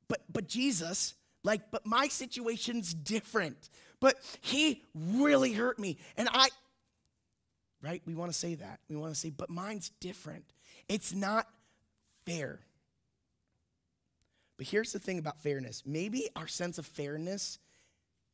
but 0.09 0.23
but 0.33 0.49
Jesus, 0.49 1.15
like 1.45 1.71
but 1.71 1.85
my 1.85 2.09
situation's 2.09 2.95
different. 2.95 3.69
But 4.01 4.17
he 4.41 4.83
really 4.95 5.53
hurt 5.53 5.79
me 5.79 5.99
and 6.17 6.29
I 6.33 6.49
right? 7.83 8.03
We 8.07 8.15
want 8.15 8.33
to 8.33 8.39
say 8.39 8.55
that. 8.55 8.81
We 8.89 8.97
want 8.97 9.13
to 9.13 9.21
say 9.21 9.29
but 9.29 9.51
mine's 9.51 9.91
different. 10.01 10.45
It's 10.91 11.15
not 11.15 11.47
fair. 12.27 12.59
But 14.59 14.67
here's 14.67 14.93
the 14.93 14.99
thing 14.99 15.21
about 15.21 15.41
fairness 15.41 15.85
maybe 15.87 16.29
our 16.35 16.49
sense 16.49 16.79
of 16.79 16.85
fairness 16.85 17.61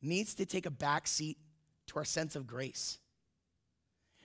needs 0.01 0.33
to 0.35 0.45
take 0.45 0.65
a 0.65 0.71
back 0.71 1.07
seat 1.07 1.37
to 1.85 1.99
our 1.99 2.03
sense 2.03 2.35
of 2.35 2.47
grace. 2.47 2.97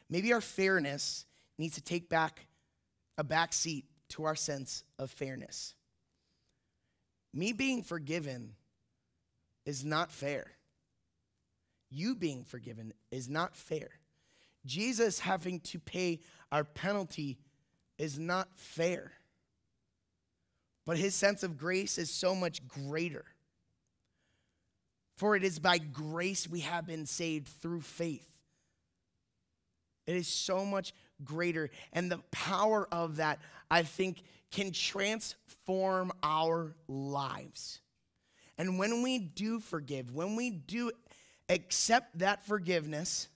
Maybe 0.08 0.32
our 0.32 0.40
fairness 0.40 1.26
needs 1.58 1.74
to 1.74 1.82
take 1.82 2.08
back 2.08 2.46
a 3.18 3.22
back 3.22 3.52
seat 3.52 3.84
to 4.08 4.24
our 4.24 4.34
sense 4.34 4.82
of 4.98 5.10
fairness. 5.10 5.74
Me 7.34 7.52
being 7.52 7.82
forgiven 7.82 8.54
is 9.66 9.84
not 9.84 10.10
fair. 10.10 10.52
You 11.90 12.14
being 12.14 12.44
forgiven 12.44 12.94
is 13.10 13.28
not 13.28 13.56
fair. 13.56 13.90
Jesus 14.64 15.18
having 15.18 15.60
to 15.60 15.78
pay 15.78 16.20
our 16.50 16.64
penalty 16.64 17.38
is 18.02 18.18
not 18.18 18.48
fair. 18.56 19.12
But 20.84 20.98
his 20.98 21.14
sense 21.14 21.44
of 21.44 21.56
grace 21.56 21.98
is 21.98 22.10
so 22.10 22.34
much 22.34 22.66
greater. 22.66 23.24
For 25.16 25.36
it 25.36 25.44
is 25.44 25.60
by 25.60 25.78
grace 25.78 26.48
we 26.48 26.60
have 26.60 26.84
been 26.84 27.06
saved 27.06 27.46
through 27.46 27.82
faith. 27.82 28.28
It 30.04 30.16
is 30.16 30.26
so 30.26 30.64
much 30.64 30.92
greater. 31.22 31.70
And 31.92 32.10
the 32.10 32.18
power 32.32 32.88
of 32.90 33.16
that, 33.16 33.38
I 33.70 33.84
think, 33.84 34.24
can 34.50 34.72
transform 34.72 36.10
our 36.24 36.74
lives. 36.88 37.80
And 38.58 38.80
when 38.80 39.02
we 39.02 39.20
do 39.20 39.60
forgive, 39.60 40.12
when 40.12 40.34
we 40.34 40.50
do 40.50 40.90
accept 41.48 42.18
that 42.18 42.44
forgiveness, 42.44 43.28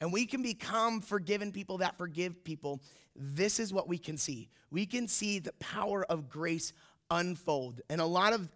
and 0.00 0.12
we 0.12 0.24
can 0.24 0.42
become 0.42 1.00
forgiven 1.00 1.50
people 1.50 1.78
that 1.78 1.98
forgive 1.98 2.44
people, 2.44 2.80
this 3.18 3.58
is 3.58 3.72
what 3.72 3.88
we 3.88 3.98
can 3.98 4.16
see. 4.16 4.48
We 4.70 4.86
can 4.86 5.08
see 5.08 5.38
the 5.38 5.52
power 5.54 6.04
of 6.04 6.28
grace 6.28 6.72
unfold. 7.10 7.80
And 7.90 8.00
a 8.00 8.06
lot 8.06 8.32
of 8.32 8.48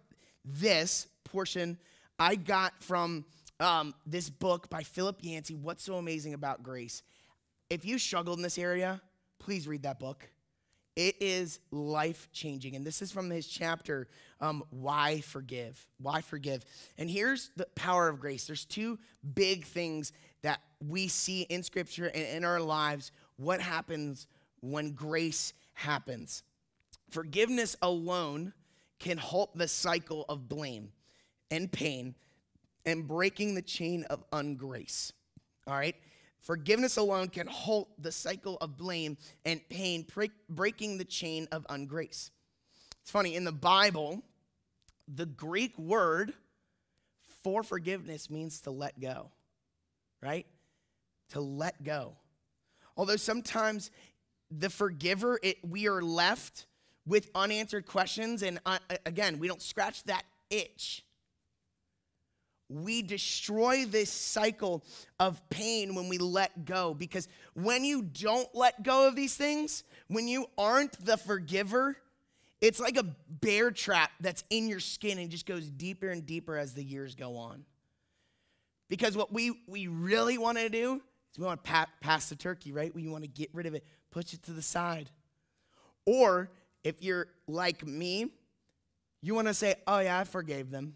this 0.45 1.07
portion 1.23 1.77
I 2.17 2.35
got 2.35 2.81
from 2.81 3.25
um, 3.59 3.93
this 4.05 4.29
book 4.29 4.69
by 4.69 4.83
Philip 4.83 5.17
Yancey, 5.21 5.55
What's 5.55 5.83
So 5.83 5.95
Amazing 5.95 6.33
About 6.33 6.63
Grace. 6.63 7.03
If 7.69 7.85
you 7.85 7.97
struggled 7.97 8.39
in 8.39 8.43
this 8.43 8.57
area, 8.57 9.01
please 9.39 9.67
read 9.67 9.83
that 9.83 9.99
book. 9.99 10.29
It 10.95 11.15
is 11.19 11.59
life 11.71 12.29
changing. 12.31 12.75
And 12.75 12.85
this 12.85 13.01
is 13.01 13.11
from 13.11 13.29
his 13.29 13.47
chapter, 13.47 14.07
um, 14.39 14.63
Why 14.69 15.21
Forgive? 15.21 15.87
Why 15.99 16.21
Forgive? 16.21 16.63
And 16.97 17.09
here's 17.09 17.49
the 17.55 17.65
power 17.75 18.07
of 18.07 18.19
grace. 18.19 18.45
There's 18.45 18.65
two 18.65 18.99
big 19.33 19.65
things 19.65 20.13
that 20.43 20.61
we 20.87 21.07
see 21.07 21.43
in 21.43 21.63
Scripture 21.63 22.11
and 22.13 22.23
in 22.23 22.45
our 22.45 22.59
lives 22.59 23.11
what 23.37 23.59
happens 23.59 24.27
when 24.63 24.91
grace 24.91 25.53
happens. 25.73 26.41
Forgiveness 27.09 27.75
alone 27.81 28.53
can 28.97 29.17
halt 29.17 29.55
the 29.57 29.67
cycle 29.67 30.25
of 30.29 30.47
blame 30.47 30.93
and 31.51 31.69
pain 31.69 32.15
and 32.85 33.05
breaking 33.07 33.55
the 33.55 33.61
chain 33.61 34.05
of 34.05 34.23
ungrace. 34.31 35.11
All 35.67 35.75
right? 35.75 35.95
Forgiveness 36.39 36.97
alone 36.97 37.27
can 37.27 37.47
halt 37.47 37.89
the 38.01 38.11
cycle 38.11 38.57
of 38.61 38.77
blame 38.77 39.17
and 39.45 39.61
pain, 39.69 40.05
breaking 40.49 40.97
the 40.97 41.05
chain 41.05 41.47
of 41.51 41.67
ungrace. 41.67 42.29
It's 43.01 43.11
funny, 43.11 43.35
in 43.35 43.43
the 43.43 43.51
Bible, 43.51 44.21
the 45.13 45.25
Greek 45.25 45.77
word 45.77 46.33
for 47.43 47.63
forgiveness 47.63 48.29
means 48.29 48.61
to 48.61 48.71
let 48.71 48.99
go, 48.99 49.29
right? 50.21 50.45
To 51.29 51.41
let 51.41 51.83
go. 51.83 52.13
Although 52.95 53.17
sometimes 53.17 53.91
the 54.59 54.69
forgiver, 54.69 55.39
it, 55.41 55.57
we 55.63 55.87
are 55.87 56.01
left 56.01 56.65
with 57.05 57.29
unanswered 57.35 57.85
questions, 57.85 58.43
and 58.43 58.59
uh, 58.65 58.79
again, 59.05 59.39
we 59.39 59.47
don't 59.47 59.61
scratch 59.61 60.03
that 60.05 60.23
itch 60.49 61.03
we 62.73 63.01
destroy 63.01 63.85
this 63.85 64.09
cycle 64.09 64.83
of 65.19 65.47
pain 65.49 65.95
when 65.95 66.09
we 66.09 66.17
let 66.17 66.65
go. 66.65 66.93
Because 66.93 67.27
when 67.53 67.83
you 67.83 68.01
don't 68.01 68.49
let 68.53 68.83
go 68.83 69.07
of 69.07 69.15
these 69.15 69.35
things, 69.35 69.83
when 70.07 70.27
you 70.27 70.47
aren't 70.57 71.03
the 71.05 71.17
forgiver, 71.17 71.97
it's 72.61 72.79
like 72.79 72.97
a 72.97 73.03
bear 73.29 73.71
trap 73.71 74.11
that's 74.19 74.43
in 74.49 74.67
your 74.67 74.79
skin 74.79 75.19
and 75.19 75.29
just 75.29 75.45
goes 75.45 75.69
deeper 75.69 76.09
and 76.09 76.25
deeper 76.25 76.57
as 76.57 76.73
the 76.73 76.83
years 76.83 77.15
go 77.15 77.35
on. 77.35 77.65
Because 78.89 79.17
what 79.17 79.33
we, 79.33 79.51
we 79.67 79.87
really 79.87 80.37
want 80.37 80.57
to 80.57 80.69
do 80.69 81.01
is 81.33 81.39
we 81.39 81.45
want 81.45 81.63
to 81.63 81.69
pa- 81.69 81.89
pass 81.99 82.29
the 82.29 82.35
turkey, 82.35 82.71
right? 82.71 82.93
We 82.93 83.07
want 83.07 83.23
to 83.23 83.27
get 83.27 83.49
rid 83.53 83.65
of 83.65 83.73
it, 83.73 83.85
push 84.11 84.33
it 84.33 84.43
to 84.43 84.51
the 84.51 84.61
side. 84.61 85.09
Or 86.05 86.51
if 86.83 87.01
you're 87.01 87.27
like 87.47 87.85
me, 87.85 88.31
you 89.21 89.33
want 89.33 89.47
to 89.47 89.53
say, 89.53 89.75
oh, 89.87 89.99
yeah, 89.99 90.19
I 90.19 90.23
forgave 90.25 90.69
them. 90.69 90.95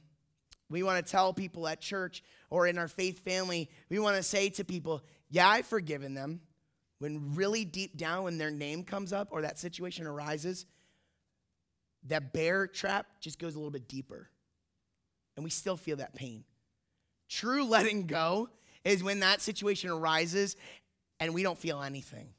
We 0.69 0.84
want 0.84 1.04
to 1.04 1.12
tell 1.12 1.34
people 1.34 1.67
at 1.67 1.80
church 1.80 2.23
or 2.50 2.67
in 2.67 2.78
our 2.78 2.88
faith 2.88 3.19
family, 3.19 3.69
we 3.89 4.00
want 4.00 4.17
to 4.17 4.23
say 4.23 4.50
to 4.50 4.65
people, 4.65 5.04
Yeah, 5.30 5.47
I've 5.47 5.65
forgiven 5.65 6.13
them. 6.13 6.41
When 7.00 7.36
really 7.36 7.63
deep 7.63 7.95
down, 7.95 8.23
when 8.23 8.38
their 8.38 8.52
name 8.52 8.84
comes 8.84 9.13
up 9.13 9.30
or 9.32 9.43
that 9.43 9.60
situation 9.60 10.08
arises, 10.08 10.65
that 12.08 12.34
bear 12.34 12.67
trap 12.67 13.06
just 13.21 13.39
goes 13.39 13.56
a 13.56 13.60
little 13.60 13.71
bit 13.71 13.88
deeper. 13.88 14.30
And 15.36 15.43
we 15.43 15.52
still 15.52 15.78
feel 15.78 15.97
that 15.97 16.15
pain. 16.15 16.43
True 17.30 17.63
letting 17.65 18.08
go 18.08 18.50
is 18.88 19.04
when 19.04 19.19
that 19.19 19.41
situation 19.41 19.89
arises 19.89 20.56
and 21.19 21.34
we 21.34 21.43
don't 21.43 21.58
feel 21.58 21.82
anything. 21.82 22.30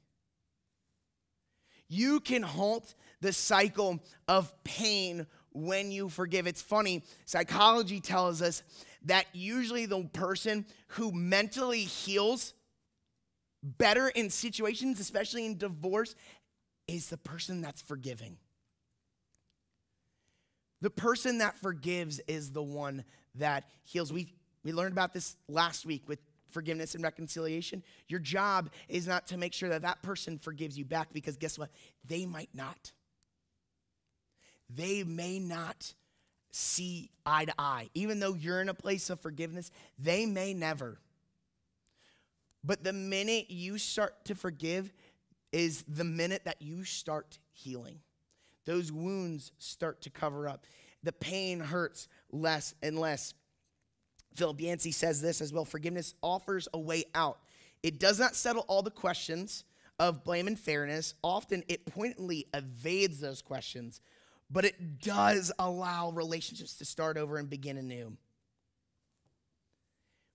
You 1.89 2.21
can 2.21 2.43
halt 2.43 2.95
the 3.21 3.33
cycle 3.33 4.01
of 4.27 4.53
pain 4.65 5.27
when 5.53 5.91
you 5.91 6.09
forgive. 6.09 6.47
It's 6.47 6.63
funny, 6.63 7.03
psychology 7.25 8.01
tells 8.01 8.41
us 8.41 8.63
that 9.05 9.27
usually 9.33 9.87
the 9.87 10.05
person 10.05 10.67
who 10.89 11.13
mentally 11.13 11.81
heals 11.81 12.55
better 13.63 14.09
in 14.09 14.31
situations, 14.31 15.01
especially 15.01 15.45
in 15.45 15.59
divorce, 15.59 16.15
is 16.87 17.09
the 17.09 17.17
person 17.17 17.61
that's 17.61 17.83
forgiving. 17.83 18.37
The 20.81 20.91
person 20.91 21.39
that 21.39 21.59
forgives 21.59 22.21
is 22.29 22.53
the 22.53 22.63
one 22.63 23.05
that 23.35 23.65
heals. 23.85 24.13
We, 24.13 24.33
we 24.63 24.73
learned 24.73 24.93
about 24.93 25.13
this 25.13 25.37
last 25.49 25.85
week 25.85 26.09
with 26.09 26.21
forgiveness 26.51 26.95
and 26.95 27.05
reconciliation. 27.05 27.83
Your 28.09 28.21
job 28.21 28.71
is 28.89 29.07
not 29.07 29.27
to 29.29 29.37
make 29.37 29.53
sure 29.53 29.69
that 29.69 29.83
that 29.83 30.03
person 30.03 30.39
forgives 30.39 30.79
you 30.79 30.85
back 30.85 31.13
because 31.13 31.37
guess 31.37 31.59
what? 31.59 31.71
They 32.07 32.27
might 32.27 32.51
not. 32.55 32.93
They 34.71 35.03
may 35.05 35.39
not 35.39 35.95
see 36.51 37.11
eye 37.25 37.47
to 37.47 37.55
eye. 37.59 37.89
Even 37.95 38.21
though 38.21 38.35
you're 38.35 38.61
in 38.61 38.69
a 38.69 38.75
place 38.75 39.11
of 39.11 39.21
forgiveness, 39.21 39.71
they 39.99 40.27
may 40.27 40.55
never. 40.55 40.99
But 42.65 42.85
the 42.85 42.93
minute 42.93 43.51
you 43.51 43.79
start 43.79 44.25
to 44.27 44.35
forgive 44.35 44.93
is 45.53 45.85
the 45.89 46.05
minute 46.05 46.43
that 46.45 46.61
you 46.61 46.85
start 46.85 47.39
healing. 47.53 48.01
Those 48.67 48.93
wounds 48.93 49.53
start 49.59 50.03
to 50.03 50.11
cover 50.11 50.49
up. 50.49 50.67
The 51.03 51.13
pain 51.13 51.61
hurts 51.61 52.09
less 52.31 52.75
and 52.83 52.99
less. 52.99 53.33
Philip 54.39 54.61
Yancey 54.61 54.93
says 54.93 55.21
this 55.21 55.41
as 55.41 55.53
well 55.53 55.65
forgiveness 55.65 56.15
offers 56.23 56.69
a 56.73 56.79
way 56.79 57.05
out. 57.15 57.41
It 57.83 57.99
does 57.99 58.21
not 58.21 58.37
settle 58.37 58.65
all 58.69 58.83
the 58.83 58.91
questions 58.91 59.65
of 59.99 60.23
blame 60.23 60.47
and 60.47 60.59
fairness. 60.59 61.15
Often 61.25 61.65
it 61.67 61.87
pointedly 61.87 62.47
evades 62.55 63.19
those 63.19 63.43
questions, 63.43 64.01
but 64.49 64.65
it 64.65 65.01
does 65.01 65.51
allow 65.59 66.11
relationships 66.11 66.75
to 66.75 66.85
start 66.85 67.17
over 67.17 67.37
and 67.37 67.51
begin 67.51 67.77
anew. 67.77 68.17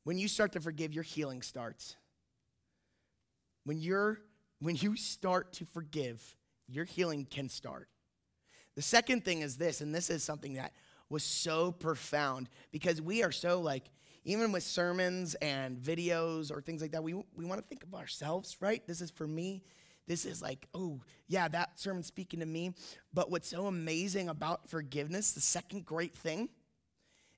When 0.03 0.17
you 0.17 0.27
start 0.27 0.51
to 0.51 0.59
forgive, 0.59 0.93
your 0.93 1.03
healing 1.03 1.41
starts. 1.41 1.95
When 3.63 3.77
you're 3.77 4.19
when 4.59 4.75
you 4.75 4.97
start 4.97 5.53
to 5.53 5.65
forgive, 5.65 6.35
your 6.67 6.85
healing 6.85 7.25
can 7.29 7.47
start. 7.47 7.87
The 8.75 8.81
second 8.81 9.23
thing 9.23 9.41
is 9.41 9.57
this, 9.57 9.81
and 9.81 9.93
this 9.93 10.09
is 10.09 10.23
something 10.23 10.55
that 10.55 10.73
was 11.13 11.23
so 11.23 11.71
profound 11.71 12.49
because 12.71 13.01
we 13.01 13.23
are 13.23 13.31
so 13.31 13.61
like, 13.61 13.83
even 14.25 14.51
with 14.51 14.63
sermons 14.63 15.35
and 15.35 15.77
videos 15.77 16.51
or 16.51 16.59
things 16.59 16.81
like 16.81 16.91
that, 16.91 17.03
we, 17.03 17.13
we 17.13 17.45
want 17.45 17.61
to 17.61 17.67
think 17.67 17.83
of 17.83 17.93
ourselves, 17.93 18.57
right? 18.59 18.85
This 18.87 18.99
is 18.99 19.11
for 19.11 19.27
me. 19.27 19.63
This 20.07 20.25
is 20.25 20.41
like, 20.41 20.67
oh, 20.73 20.99
yeah, 21.27 21.47
that 21.47 21.79
sermon's 21.79 22.07
speaking 22.07 22.39
to 22.39 22.45
me. 22.45 22.73
But 23.13 23.29
what's 23.29 23.47
so 23.47 23.67
amazing 23.67 24.27
about 24.27 24.69
forgiveness, 24.69 25.33
the 25.33 25.41
second 25.41 25.85
great 25.85 26.15
thing, 26.15 26.49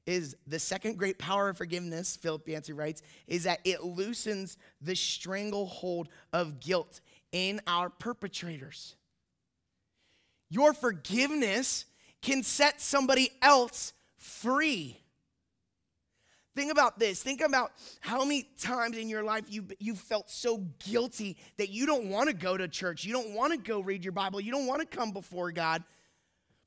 is 0.05 0.35
the 0.47 0.59
second 0.59 0.97
great 0.97 1.19
power 1.19 1.49
of 1.49 1.57
forgiveness, 1.57 2.15
Philip 2.15 2.47
Yancey 2.47 2.73
writes, 2.73 3.01
is 3.27 3.43
that 3.43 3.59
it 3.65 3.83
loosens 3.83 4.57
the 4.79 4.95
stranglehold 4.95 6.07
of 6.31 6.59
guilt 6.59 7.01
in 7.31 7.59
our 7.67 7.89
perpetrators. 7.89 8.95
Your 10.49 10.73
forgiveness 10.73 11.85
can 12.21 12.43
set 12.43 12.81
somebody 12.81 13.31
else 13.41 13.93
free. 14.17 14.99
Think 16.55 16.71
about 16.71 16.97
this. 16.97 17.21
Think 17.21 17.41
about 17.41 17.73
how 17.99 18.23
many 18.23 18.47
times 18.59 18.97
in 18.97 19.09
your 19.09 19.23
life 19.23 19.43
you, 19.49 19.65
you 19.77 19.93
felt 19.93 20.29
so 20.29 20.59
guilty 20.79 21.35
that 21.57 21.69
you 21.69 21.85
don't 21.85 22.09
want 22.09 22.29
to 22.29 22.35
go 22.35 22.55
to 22.55 22.67
church. 22.69 23.03
You 23.03 23.11
don't 23.11 23.31
want 23.31 23.51
to 23.51 23.59
go 23.59 23.81
read 23.81 24.05
your 24.05 24.13
Bible. 24.13 24.39
You 24.39 24.53
don't 24.53 24.65
want 24.65 24.79
to 24.79 24.97
come 24.97 25.11
before 25.11 25.51
God. 25.51 25.83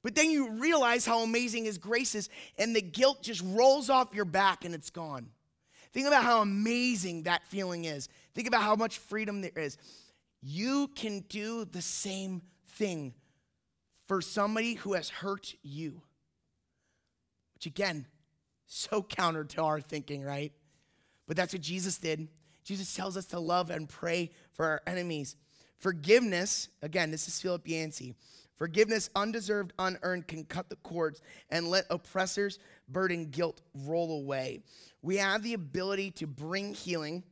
But 0.03 0.15
then 0.15 0.31
you 0.31 0.51
realize 0.51 1.07
how 1.07 1.21
amazing 1.21 1.65
His 1.65 1.79
grace 1.79 2.15
is, 2.15 2.29
and 2.59 2.77
the 2.77 2.83
guilt 2.83 3.23
just 3.23 3.43
rolls 3.45 3.91
off 3.91 4.15
your 4.15 4.27
back 4.27 4.65
and 4.65 4.75
it's 4.75 4.91
gone. 4.91 5.31
Think 5.93 6.07
about 6.07 6.23
how 6.23 6.43
amazing 6.43 7.23
that 7.23 7.47
feeling 7.47 7.87
is. 7.87 8.09
Think 8.35 8.47
about 8.47 8.63
how 8.63 8.77
much 8.77 8.99
freedom 8.99 9.41
there 9.41 9.51
is. 9.57 9.79
You 10.43 10.89
can 10.95 11.21
do 11.29 11.65
the 11.65 11.83
same 11.83 12.43
thing 12.69 13.15
for 14.09 14.23
somebody 14.23 14.75
who 14.75 14.95
has 14.95 15.11
hurt 15.11 15.55
you. 15.63 16.01
Which 17.55 17.67
again, 17.67 18.07
so 18.67 19.03
counter 19.09 19.45
to 19.45 19.63
our 19.63 19.81
thinking, 19.81 20.25
right? 20.25 20.53
But 21.29 21.37
that's 21.37 21.53
what 21.53 21.63
Jesus 21.63 21.99
did. 21.99 22.27
Jesus 22.65 22.95
tells 22.95 23.17
us 23.17 23.27
to 23.27 23.39
love 23.39 23.71
and 23.71 23.89
pray 23.89 24.31
for 24.55 24.65
our 24.67 24.83
enemies. 24.87 25.37
Forgiveness, 25.79 26.69
again, 26.83 27.11
this 27.11 27.29
is 27.29 27.41
Philip 27.41 27.69
Yancey. 27.69 28.15
Forgiveness, 28.57 29.09
undeserved, 29.15 29.73
unearned, 29.79 30.27
can 30.27 30.45
cut 30.45 30.69
the 30.69 30.77
cords 30.77 31.23
and 31.49 31.69
let 31.69 31.85
oppressors, 31.91 32.59
burden, 32.89 33.27
guilt 33.27 33.61
roll 33.73 34.21
away. 34.21 34.61
We 35.01 35.19
have 35.19 35.43
the 35.43 35.55
ability 35.55 36.11
to 36.13 36.27
bring 36.27 36.75
healing, 36.75 37.23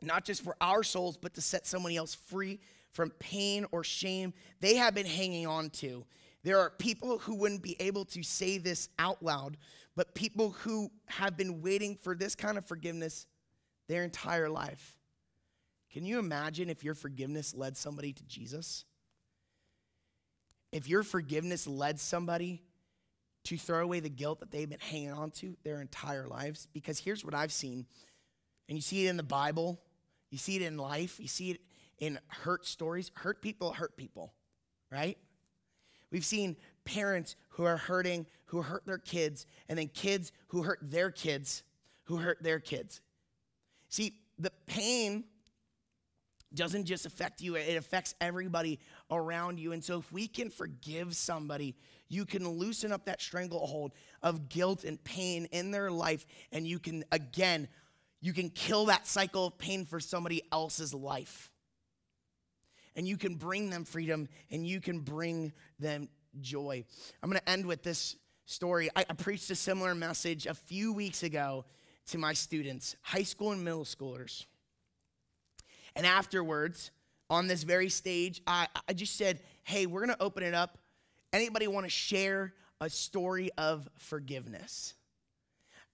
not 0.00 0.24
just 0.24 0.44
for 0.44 0.54
our 0.60 0.84
souls, 0.84 1.16
but 1.16 1.34
to 1.34 1.40
set 1.40 1.66
somebody 1.66 1.96
else 1.96 2.14
free 2.14 2.60
from 2.90 3.10
pain 3.18 3.66
or 3.72 3.84
shame 3.84 4.32
they 4.60 4.76
have 4.76 4.94
been 4.94 5.06
hanging 5.06 5.46
on 5.46 5.70
to. 5.70 6.04
There 6.42 6.58
are 6.58 6.70
people 6.70 7.18
who 7.18 7.34
wouldn't 7.34 7.62
be 7.62 7.76
able 7.80 8.04
to 8.06 8.22
say 8.22 8.58
this 8.58 8.88
out 8.98 9.22
loud, 9.22 9.56
but 9.94 10.14
people 10.14 10.50
who 10.50 10.90
have 11.06 11.36
been 11.36 11.60
waiting 11.60 11.96
for 11.96 12.14
this 12.14 12.34
kind 12.34 12.56
of 12.56 12.64
forgiveness 12.64 13.26
their 13.88 14.04
entire 14.04 14.48
life. 14.48 14.96
Can 15.92 16.06
you 16.06 16.18
imagine 16.18 16.70
if 16.70 16.84
your 16.84 16.94
forgiveness 16.94 17.54
led 17.54 17.76
somebody 17.76 18.12
to 18.12 18.24
Jesus? 18.24 18.84
If 20.72 20.88
your 20.88 21.02
forgiveness 21.02 21.66
led 21.66 21.98
somebody 21.98 22.62
to 23.44 23.58
throw 23.58 23.82
away 23.82 24.00
the 24.00 24.08
guilt 24.08 24.40
that 24.40 24.50
they've 24.50 24.68
been 24.68 24.78
hanging 24.78 25.12
on 25.12 25.30
to 25.32 25.56
their 25.64 25.80
entire 25.80 26.26
lives? 26.26 26.68
Because 26.72 26.98
here's 26.98 27.24
what 27.24 27.34
I've 27.34 27.52
seen, 27.52 27.86
and 28.68 28.78
you 28.78 28.82
see 28.82 29.06
it 29.06 29.10
in 29.10 29.16
the 29.16 29.22
Bible, 29.22 29.80
you 30.30 30.38
see 30.38 30.56
it 30.56 30.62
in 30.62 30.78
life, 30.78 31.18
you 31.18 31.28
see 31.28 31.50
it 31.50 31.60
in 32.00 32.18
hurt 32.28 32.66
stories. 32.66 33.10
Hurt 33.14 33.40
people 33.40 33.72
hurt 33.72 33.96
people, 33.96 34.32
right? 34.90 35.16
We've 36.10 36.24
seen 36.24 36.56
parents 36.84 37.36
who 37.50 37.64
are 37.64 37.76
hurting, 37.76 38.26
who 38.46 38.62
hurt 38.62 38.84
their 38.86 38.98
kids, 38.98 39.46
and 39.68 39.78
then 39.78 39.88
kids 39.88 40.32
who 40.48 40.62
hurt 40.62 40.80
their 40.82 41.10
kids, 41.10 41.62
who 42.04 42.16
hurt 42.16 42.42
their 42.42 42.58
kids. 42.58 43.00
See, 43.88 44.14
the 44.38 44.50
pain 44.66 45.24
doesn't 46.52 46.86
just 46.86 47.06
affect 47.06 47.40
you, 47.40 47.54
it 47.54 47.76
affects 47.76 48.16
everybody 48.20 48.80
around 49.08 49.60
you. 49.60 49.70
And 49.70 49.84
so, 49.84 50.00
if 50.00 50.10
we 50.12 50.26
can 50.26 50.50
forgive 50.50 51.14
somebody, 51.14 51.76
you 52.08 52.24
can 52.24 52.48
loosen 52.48 52.90
up 52.90 53.04
that 53.04 53.20
stranglehold 53.20 53.92
of 54.20 54.48
guilt 54.48 54.82
and 54.82 55.02
pain 55.04 55.44
in 55.52 55.70
their 55.70 55.92
life, 55.92 56.26
and 56.50 56.66
you 56.66 56.80
can, 56.80 57.04
again, 57.12 57.68
you 58.20 58.32
can 58.32 58.50
kill 58.50 58.86
that 58.86 59.06
cycle 59.06 59.46
of 59.46 59.58
pain 59.58 59.86
for 59.86 60.00
somebody 60.00 60.42
else's 60.50 60.92
life 60.92 61.52
and 62.96 63.06
you 63.06 63.16
can 63.16 63.34
bring 63.34 63.70
them 63.70 63.84
freedom 63.84 64.28
and 64.50 64.66
you 64.66 64.80
can 64.80 65.00
bring 65.00 65.52
them 65.78 66.08
joy. 66.40 66.84
I'm 67.22 67.30
going 67.30 67.40
to 67.40 67.50
end 67.50 67.66
with 67.66 67.82
this 67.82 68.16
story. 68.46 68.90
I, 68.96 69.04
I, 69.08 69.14
preached 69.14 69.50
a 69.50 69.54
similar 69.54 69.94
message 69.94 70.46
a 70.46 70.54
few 70.54 70.92
weeks 70.92 71.22
ago 71.22 71.64
to 72.08 72.18
my 72.18 72.32
students, 72.32 72.96
high 73.02 73.22
school 73.22 73.52
and 73.52 73.64
middle 73.64 73.84
schoolers. 73.84 74.46
And 75.94 76.06
afterwards, 76.06 76.90
on 77.28 77.46
this 77.46 77.62
very 77.62 77.88
stage, 77.88 78.42
I, 78.46 78.66
I 78.88 78.92
just 78.92 79.16
said, 79.16 79.40
hey, 79.62 79.86
we're 79.86 80.04
going 80.04 80.16
to 80.16 80.22
open 80.22 80.42
it 80.42 80.54
up. 80.54 80.78
Anybody 81.32 81.68
want 81.68 81.86
to 81.86 81.90
share 81.90 82.52
a 82.80 82.90
story 82.90 83.50
of 83.56 83.88
forgiveness? 83.98 84.94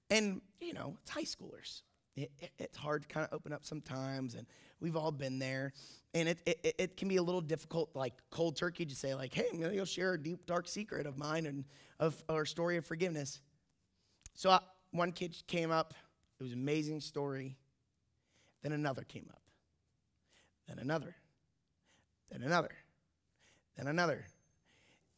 And, 0.08 0.40
you 0.60 0.72
know, 0.72 0.96
it's 1.02 1.10
high 1.10 1.22
schoolers. 1.22 1.82
It, 2.16 2.30
it, 2.38 2.50
it's 2.58 2.76
hard 2.76 3.02
to 3.02 3.08
kind 3.08 3.26
of 3.30 3.32
open 3.32 3.52
up 3.52 3.64
sometimes, 3.64 4.34
and 4.34 4.46
we've 4.80 4.96
all 4.96 5.12
been 5.12 5.38
there 5.38 5.72
and 6.16 6.30
it, 6.30 6.38
it, 6.46 6.74
it, 6.78 6.96
can 6.96 7.08
be 7.08 7.16
a 7.16 7.22
little 7.22 7.42
difficult, 7.42 7.90
like 7.94 8.14
cold 8.30 8.56
turkey, 8.56 8.86
to 8.86 8.96
say, 8.96 9.14
like, 9.14 9.34
hey, 9.34 9.44
I'm 9.52 9.60
going 9.60 9.76
to 9.76 9.84
share 9.84 10.14
a 10.14 10.18
deep, 10.18 10.46
dark 10.46 10.66
secret 10.66 11.06
of 11.06 11.18
mine 11.18 11.44
and 11.44 11.66
of 12.00 12.24
our 12.30 12.46
story 12.46 12.78
of 12.78 12.86
forgiveness. 12.86 13.42
So 14.32 14.48
I, 14.48 14.60
one 14.92 15.12
kid 15.12 15.36
came 15.46 15.70
up. 15.70 15.92
It 16.40 16.42
was 16.42 16.52
an 16.52 16.58
amazing 16.58 17.02
story. 17.02 17.58
Then 18.62 18.72
another 18.72 19.02
came 19.02 19.26
up. 19.30 19.42
Then 20.66 20.78
another. 20.78 21.14
Then 22.30 22.42
another. 22.42 22.72
Then 23.76 23.86
another. 23.86 24.24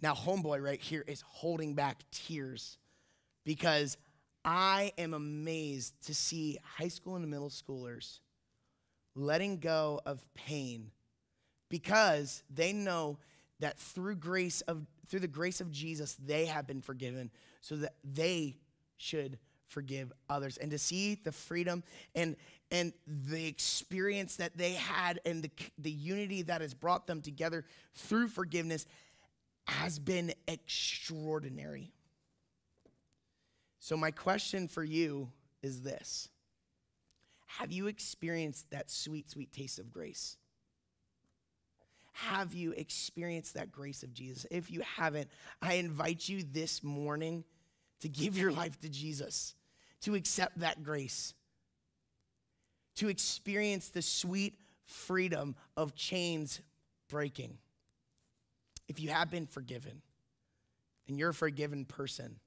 Now, 0.03 0.15
homeboy 0.15 0.61
right 0.61 0.81
here 0.81 1.05
is 1.07 1.23
holding 1.29 1.75
back 1.75 2.03
tears 2.11 2.77
because 3.45 3.97
I 4.51 4.93
am 4.97 5.13
amazed 5.13 5.93
to 6.07 6.15
see 6.15 6.57
high 6.79 6.89
school 6.89 7.17
and 7.17 7.31
middle 7.31 7.51
schoolers 7.51 8.21
letting 9.15 9.59
go 9.59 10.01
of 10.07 10.25
pain 10.33 10.91
because 11.69 12.43
they 12.49 12.73
know 12.73 13.19
that 13.61 13.79
through 13.79 14.17
grace 14.17 14.63
of 14.63 14.87
through 15.07 15.21
the 15.21 15.29
grace 15.29 15.61
of 15.61 15.71
Jesus 15.71 16.15
they 16.15 16.47
have 16.47 16.67
been 16.67 16.81
forgiven 16.81 17.31
so 17.61 17.77
that 17.77 17.97
they 18.03 18.57
should 18.97 19.39
forgive 19.67 20.15
others 20.31 20.57
and 20.57 20.71
to 20.71 20.79
see 20.79 21.17
the 21.17 21.33
freedom 21.33 21.85
and 22.15 22.35
and 22.71 22.95
the 23.07 23.47
experience 23.47 24.37
that 24.37 24.57
they 24.57 24.73
had 24.73 25.21
and 25.27 25.43
the, 25.43 25.51
the 25.77 25.91
unity 25.91 26.41
that 26.41 26.63
has 26.63 26.73
brought 26.73 27.07
them 27.07 27.21
together 27.21 27.67
through 27.95 28.29
forgiveness 28.29 28.87
has 29.67 29.99
been 29.99 30.33
extraordinary 30.47 31.93
so 33.81 33.97
my 33.97 34.11
question 34.11 34.69
for 34.69 34.85
you 34.85 35.31
is 35.62 35.83
this 35.83 36.29
have 37.47 37.73
you 37.73 37.87
experienced 37.87 38.71
that 38.71 38.91
sweet 38.91 39.31
sweet 39.31 39.53
taste 39.53 39.79
of 39.79 39.93
grace 39.93 40.37
have 42.27 42.53
you 42.53 42.73
experienced 42.73 43.55
that 43.55 43.71
grace 43.71 44.03
of 44.03 44.12
Jesus? 44.12 44.45
If 44.51 44.73
you 44.73 44.81
haven't, 44.97 45.31
I 45.62 45.75
invite 45.75 46.29
you 46.29 46.43
this 46.43 46.83
morning 46.83 47.45
to 48.01 48.09
give 48.09 48.37
your 48.37 48.51
life 48.51 48.81
to 48.81 48.88
Jesus, 48.88 49.55
to 50.01 50.17
accept 50.17 50.59
that 50.59 50.83
grace, 50.83 51.33
to 52.97 53.09
experience 53.09 53.91
the 53.91 54.03
sweet 54.03 54.59
freedom 54.85 55.55
of 55.77 55.95
chains 55.95 56.61
breaking. 57.09 57.57
If 58.88 58.99
you 58.99 59.11
have 59.11 59.31
been 59.31 59.47
forgiven 59.47 60.03
and 61.07 61.21
you're 61.21 61.31
a 61.31 61.35
forgiven 61.35 61.85
person, 61.85 62.41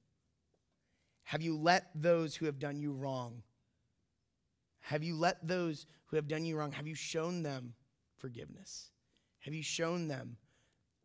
have 1.24 1.42
you 1.42 1.58
let 1.58 1.90
those 1.96 2.36
who 2.36 2.46
have 2.46 2.60
done 2.60 2.80
you 2.80 2.92
wrong? 2.94 3.44
Have 4.82 5.04
you 5.04 5.16
let 5.16 5.48
those 5.48 5.86
who 6.08 6.18
have 6.18 6.28
done 6.28 6.44
you 6.44 6.58
wrong, 6.58 6.72
have 6.72 6.88
you 6.88 6.96
shown 6.96 7.44
them 7.44 7.74
forgiveness? 8.18 8.90
Have 9.40 9.54
you 9.54 9.64
shown 9.64 10.08
them 10.08 10.38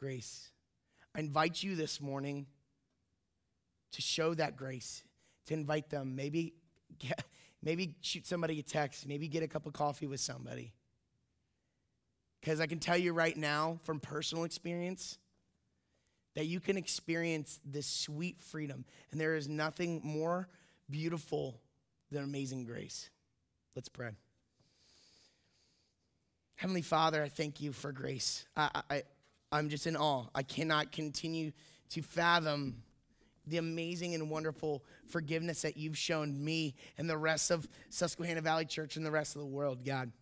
grace? 0.01 0.51
I 1.15 1.21
invite 1.21 1.63
you 1.63 1.77
this 1.77 2.01
morning 2.01 2.47
to 3.93 4.03
show 4.03 4.35
that 4.35 4.57
grace, 4.57 5.03
to 5.47 5.55
invite 5.55 5.89
them. 5.89 6.17
Maybe, 6.17 6.55
get, 6.99 7.25
maybe 7.63 7.95
shoot 8.01 8.27
somebody 8.27 8.59
a 8.59 8.63
text, 8.63 9.07
maybe 9.07 9.29
get 9.29 9.43
a 9.43 9.49
cup 9.49 9.67
of 9.67 9.73
coffee 9.73 10.07
with 10.07 10.21
somebody. 10.21 10.75
Because 12.41 12.61
I 12.61 12.67
can 12.67 12.79
tell 12.79 12.97
you 12.97 13.13
right 13.13 13.37
now 13.37 13.79
from 13.85 14.01
personal 14.01 14.45
experience 14.45 15.19
that 16.37 16.44
you 16.44 16.61
can 16.61 16.77
experience 16.77 17.59
this 17.64 17.87
sweet 17.87 18.40
freedom, 18.40 18.85
and 19.11 19.20
there 19.20 19.35
is 19.35 19.49
nothing 19.49 20.01
more 20.05 20.46
beautiful 20.88 21.61
than 22.12 22.22
amazing 22.22 22.64
grace. 22.64 23.11
Let's 23.75 23.88
pray. 23.88 24.11
Heavenly 26.55 26.83
Father, 26.83 27.22
I 27.22 27.29
thank 27.29 27.61
you 27.61 27.72
for 27.72 27.90
grace. 27.90 28.46
I, 28.55 28.83
I, 28.90 29.03
I'm 29.51 29.70
just 29.70 29.87
in 29.87 29.96
awe. 29.96 30.27
I 30.35 30.42
cannot 30.42 30.92
continue 30.92 31.53
to 31.90 32.03
fathom 32.03 32.83
the 33.46 33.57
amazing 33.57 34.14
and 34.14 34.31
wonderful 34.31 34.85
forgiveness 35.07 35.62
that 35.62 35.77
you've 35.77 35.96
shown 35.96 36.44
me 36.44 36.75
and 36.99 37.09
the 37.09 37.16
rest 37.16 37.51
of 37.51 37.66
Susquehanna 37.88 38.42
Valley 38.42 38.66
Church 38.66 38.96
and 38.96 39.07
the 39.07 39.11
rest 39.11 39.37
of 39.37 39.40
the 39.40 39.46
world, 39.46 39.85
God. 39.85 40.12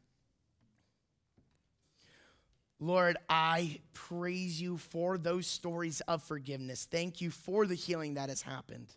Lord, 2.81 3.17
I 3.29 3.79
praise 3.93 4.61
you 4.61 4.77
for 4.77 5.17
those 5.17 5.47
stories 5.47 6.01
of 6.03 6.23
forgiveness. 6.23 6.87
Thank 6.91 7.21
you 7.21 7.31
for 7.31 7.67
the 7.67 7.75
healing 7.75 8.15
that 8.15 8.29
has 8.29 8.43
happened. 8.43 8.89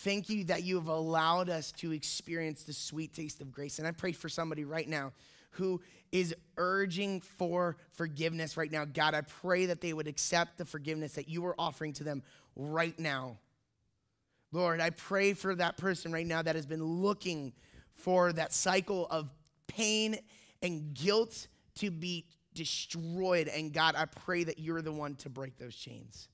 Thank 0.00 0.28
you 0.28 0.44
that 0.44 0.62
you 0.62 0.76
have 0.76 0.88
allowed 0.88 1.48
us 1.48 1.72
to 1.72 1.92
experience 1.92 2.64
the 2.64 2.74
sweet 2.74 3.14
taste 3.14 3.40
of 3.40 3.50
grace. 3.50 3.78
And 3.78 3.88
I 3.88 3.92
pray 3.92 4.12
for 4.12 4.28
somebody 4.28 4.64
right 4.64 4.88
now 4.88 5.12
who 5.52 5.80
is 6.12 6.34
urging 6.58 7.22
for 7.22 7.78
forgiveness 7.92 8.58
right 8.58 8.70
now. 8.70 8.84
God, 8.84 9.14
I 9.14 9.22
pray 9.22 9.66
that 9.66 9.80
they 9.80 9.94
would 9.94 10.06
accept 10.06 10.58
the 10.58 10.66
forgiveness 10.66 11.14
that 11.14 11.28
you 11.28 11.44
are 11.46 11.54
offering 11.58 11.94
to 11.94 12.04
them 12.04 12.22
right 12.54 12.98
now. 12.98 13.38
Lord, 14.52 14.80
I 14.80 14.90
pray 14.90 15.32
for 15.32 15.54
that 15.54 15.78
person 15.78 16.12
right 16.12 16.26
now 16.26 16.42
that 16.42 16.56
has 16.56 16.66
been 16.66 16.84
looking 16.84 17.54
for 17.94 18.32
that 18.34 18.52
cycle 18.52 19.06
of 19.10 19.30
pain 19.66 20.18
and 20.62 20.94
guilt 20.94 21.48
to 21.76 21.90
be 21.90 22.26
destroyed. 22.54 23.48
And 23.48 23.72
God, 23.72 23.94
I 23.96 24.06
pray 24.06 24.44
that 24.44 24.58
you're 24.58 24.82
the 24.82 24.92
one 24.92 25.14
to 25.16 25.28
break 25.28 25.56
those 25.58 25.74
chains. 25.74 26.28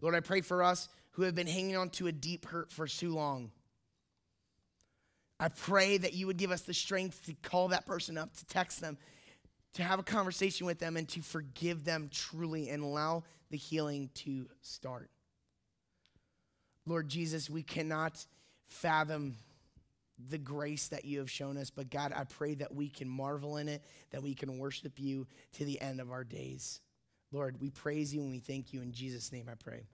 Lord, 0.00 0.14
I 0.14 0.20
pray 0.20 0.40
for 0.40 0.62
us 0.62 0.88
who 1.12 1.22
have 1.22 1.34
been 1.34 1.46
hanging 1.46 1.76
on 1.76 1.90
to 1.90 2.06
a 2.06 2.12
deep 2.12 2.46
hurt 2.46 2.70
for 2.70 2.86
too 2.86 3.14
long. 3.14 3.50
I 5.38 5.48
pray 5.48 5.96
that 5.98 6.12
you 6.12 6.26
would 6.26 6.36
give 6.36 6.50
us 6.50 6.62
the 6.62 6.74
strength 6.74 7.24
to 7.26 7.34
call 7.34 7.68
that 7.68 7.86
person 7.86 8.18
up, 8.18 8.36
to 8.36 8.46
text 8.46 8.80
them, 8.80 8.98
to 9.74 9.82
have 9.82 9.98
a 9.98 10.02
conversation 10.02 10.66
with 10.66 10.78
them, 10.78 10.96
and 10.96 11.08
to 11.10 11.22
forgive 11.22 11.84
them 11.84 12.10
truly 12.12 12.68
and 12.68 12.82
allow 12.82 13.24
the 13.50 13.56
healing 13.56 14.10
to 14.14 14.46
start. 14.60 15.10
Lord 16.86 17.08
Jesus, 17.08 17.48
we 17.48 17.62
cannot 17.62 18.24
fathom 18.66 19.36
the 20.28 20.38
grace 20.38 20.88
that 20.88 21.04
you 21.04 21.18
have 21.18 21.30
shown 21.30 21.56
us, 21.56 21.70
but 21.70 21.90
God, 21.90 22.12
I 22.14 22.24
pray 22.24 22.54
that 22.54 22.74
we 22.74 22.88
can 22.88 23.08
marvel 23.08 23.56
in 23.56 23.68
it, 23.68 23.84
that 24.10 24.22
we 24.22 24.34
can 24.34 24.58
worship 24.58 24.98
you 24.98 25.26
to 25.54 25.64
the 25.64 25.80
end 25.80 26.00
of 26.00 26.10
our 26.10 26.24
days. 26.24 26.80
Lord, 27.32 27.60
we 27.60 27.70
praise 27.70 28.14
you 28.14 28.22
and 28.22 28.30
we 28.30 28.40
thank 28.40 28.72
you. 28.72 28.82
In 28.82 28.92
Jesus' 28.92 29.32
name 29.32 29.48
I 29.50 29.54
pray. 29.54 29.86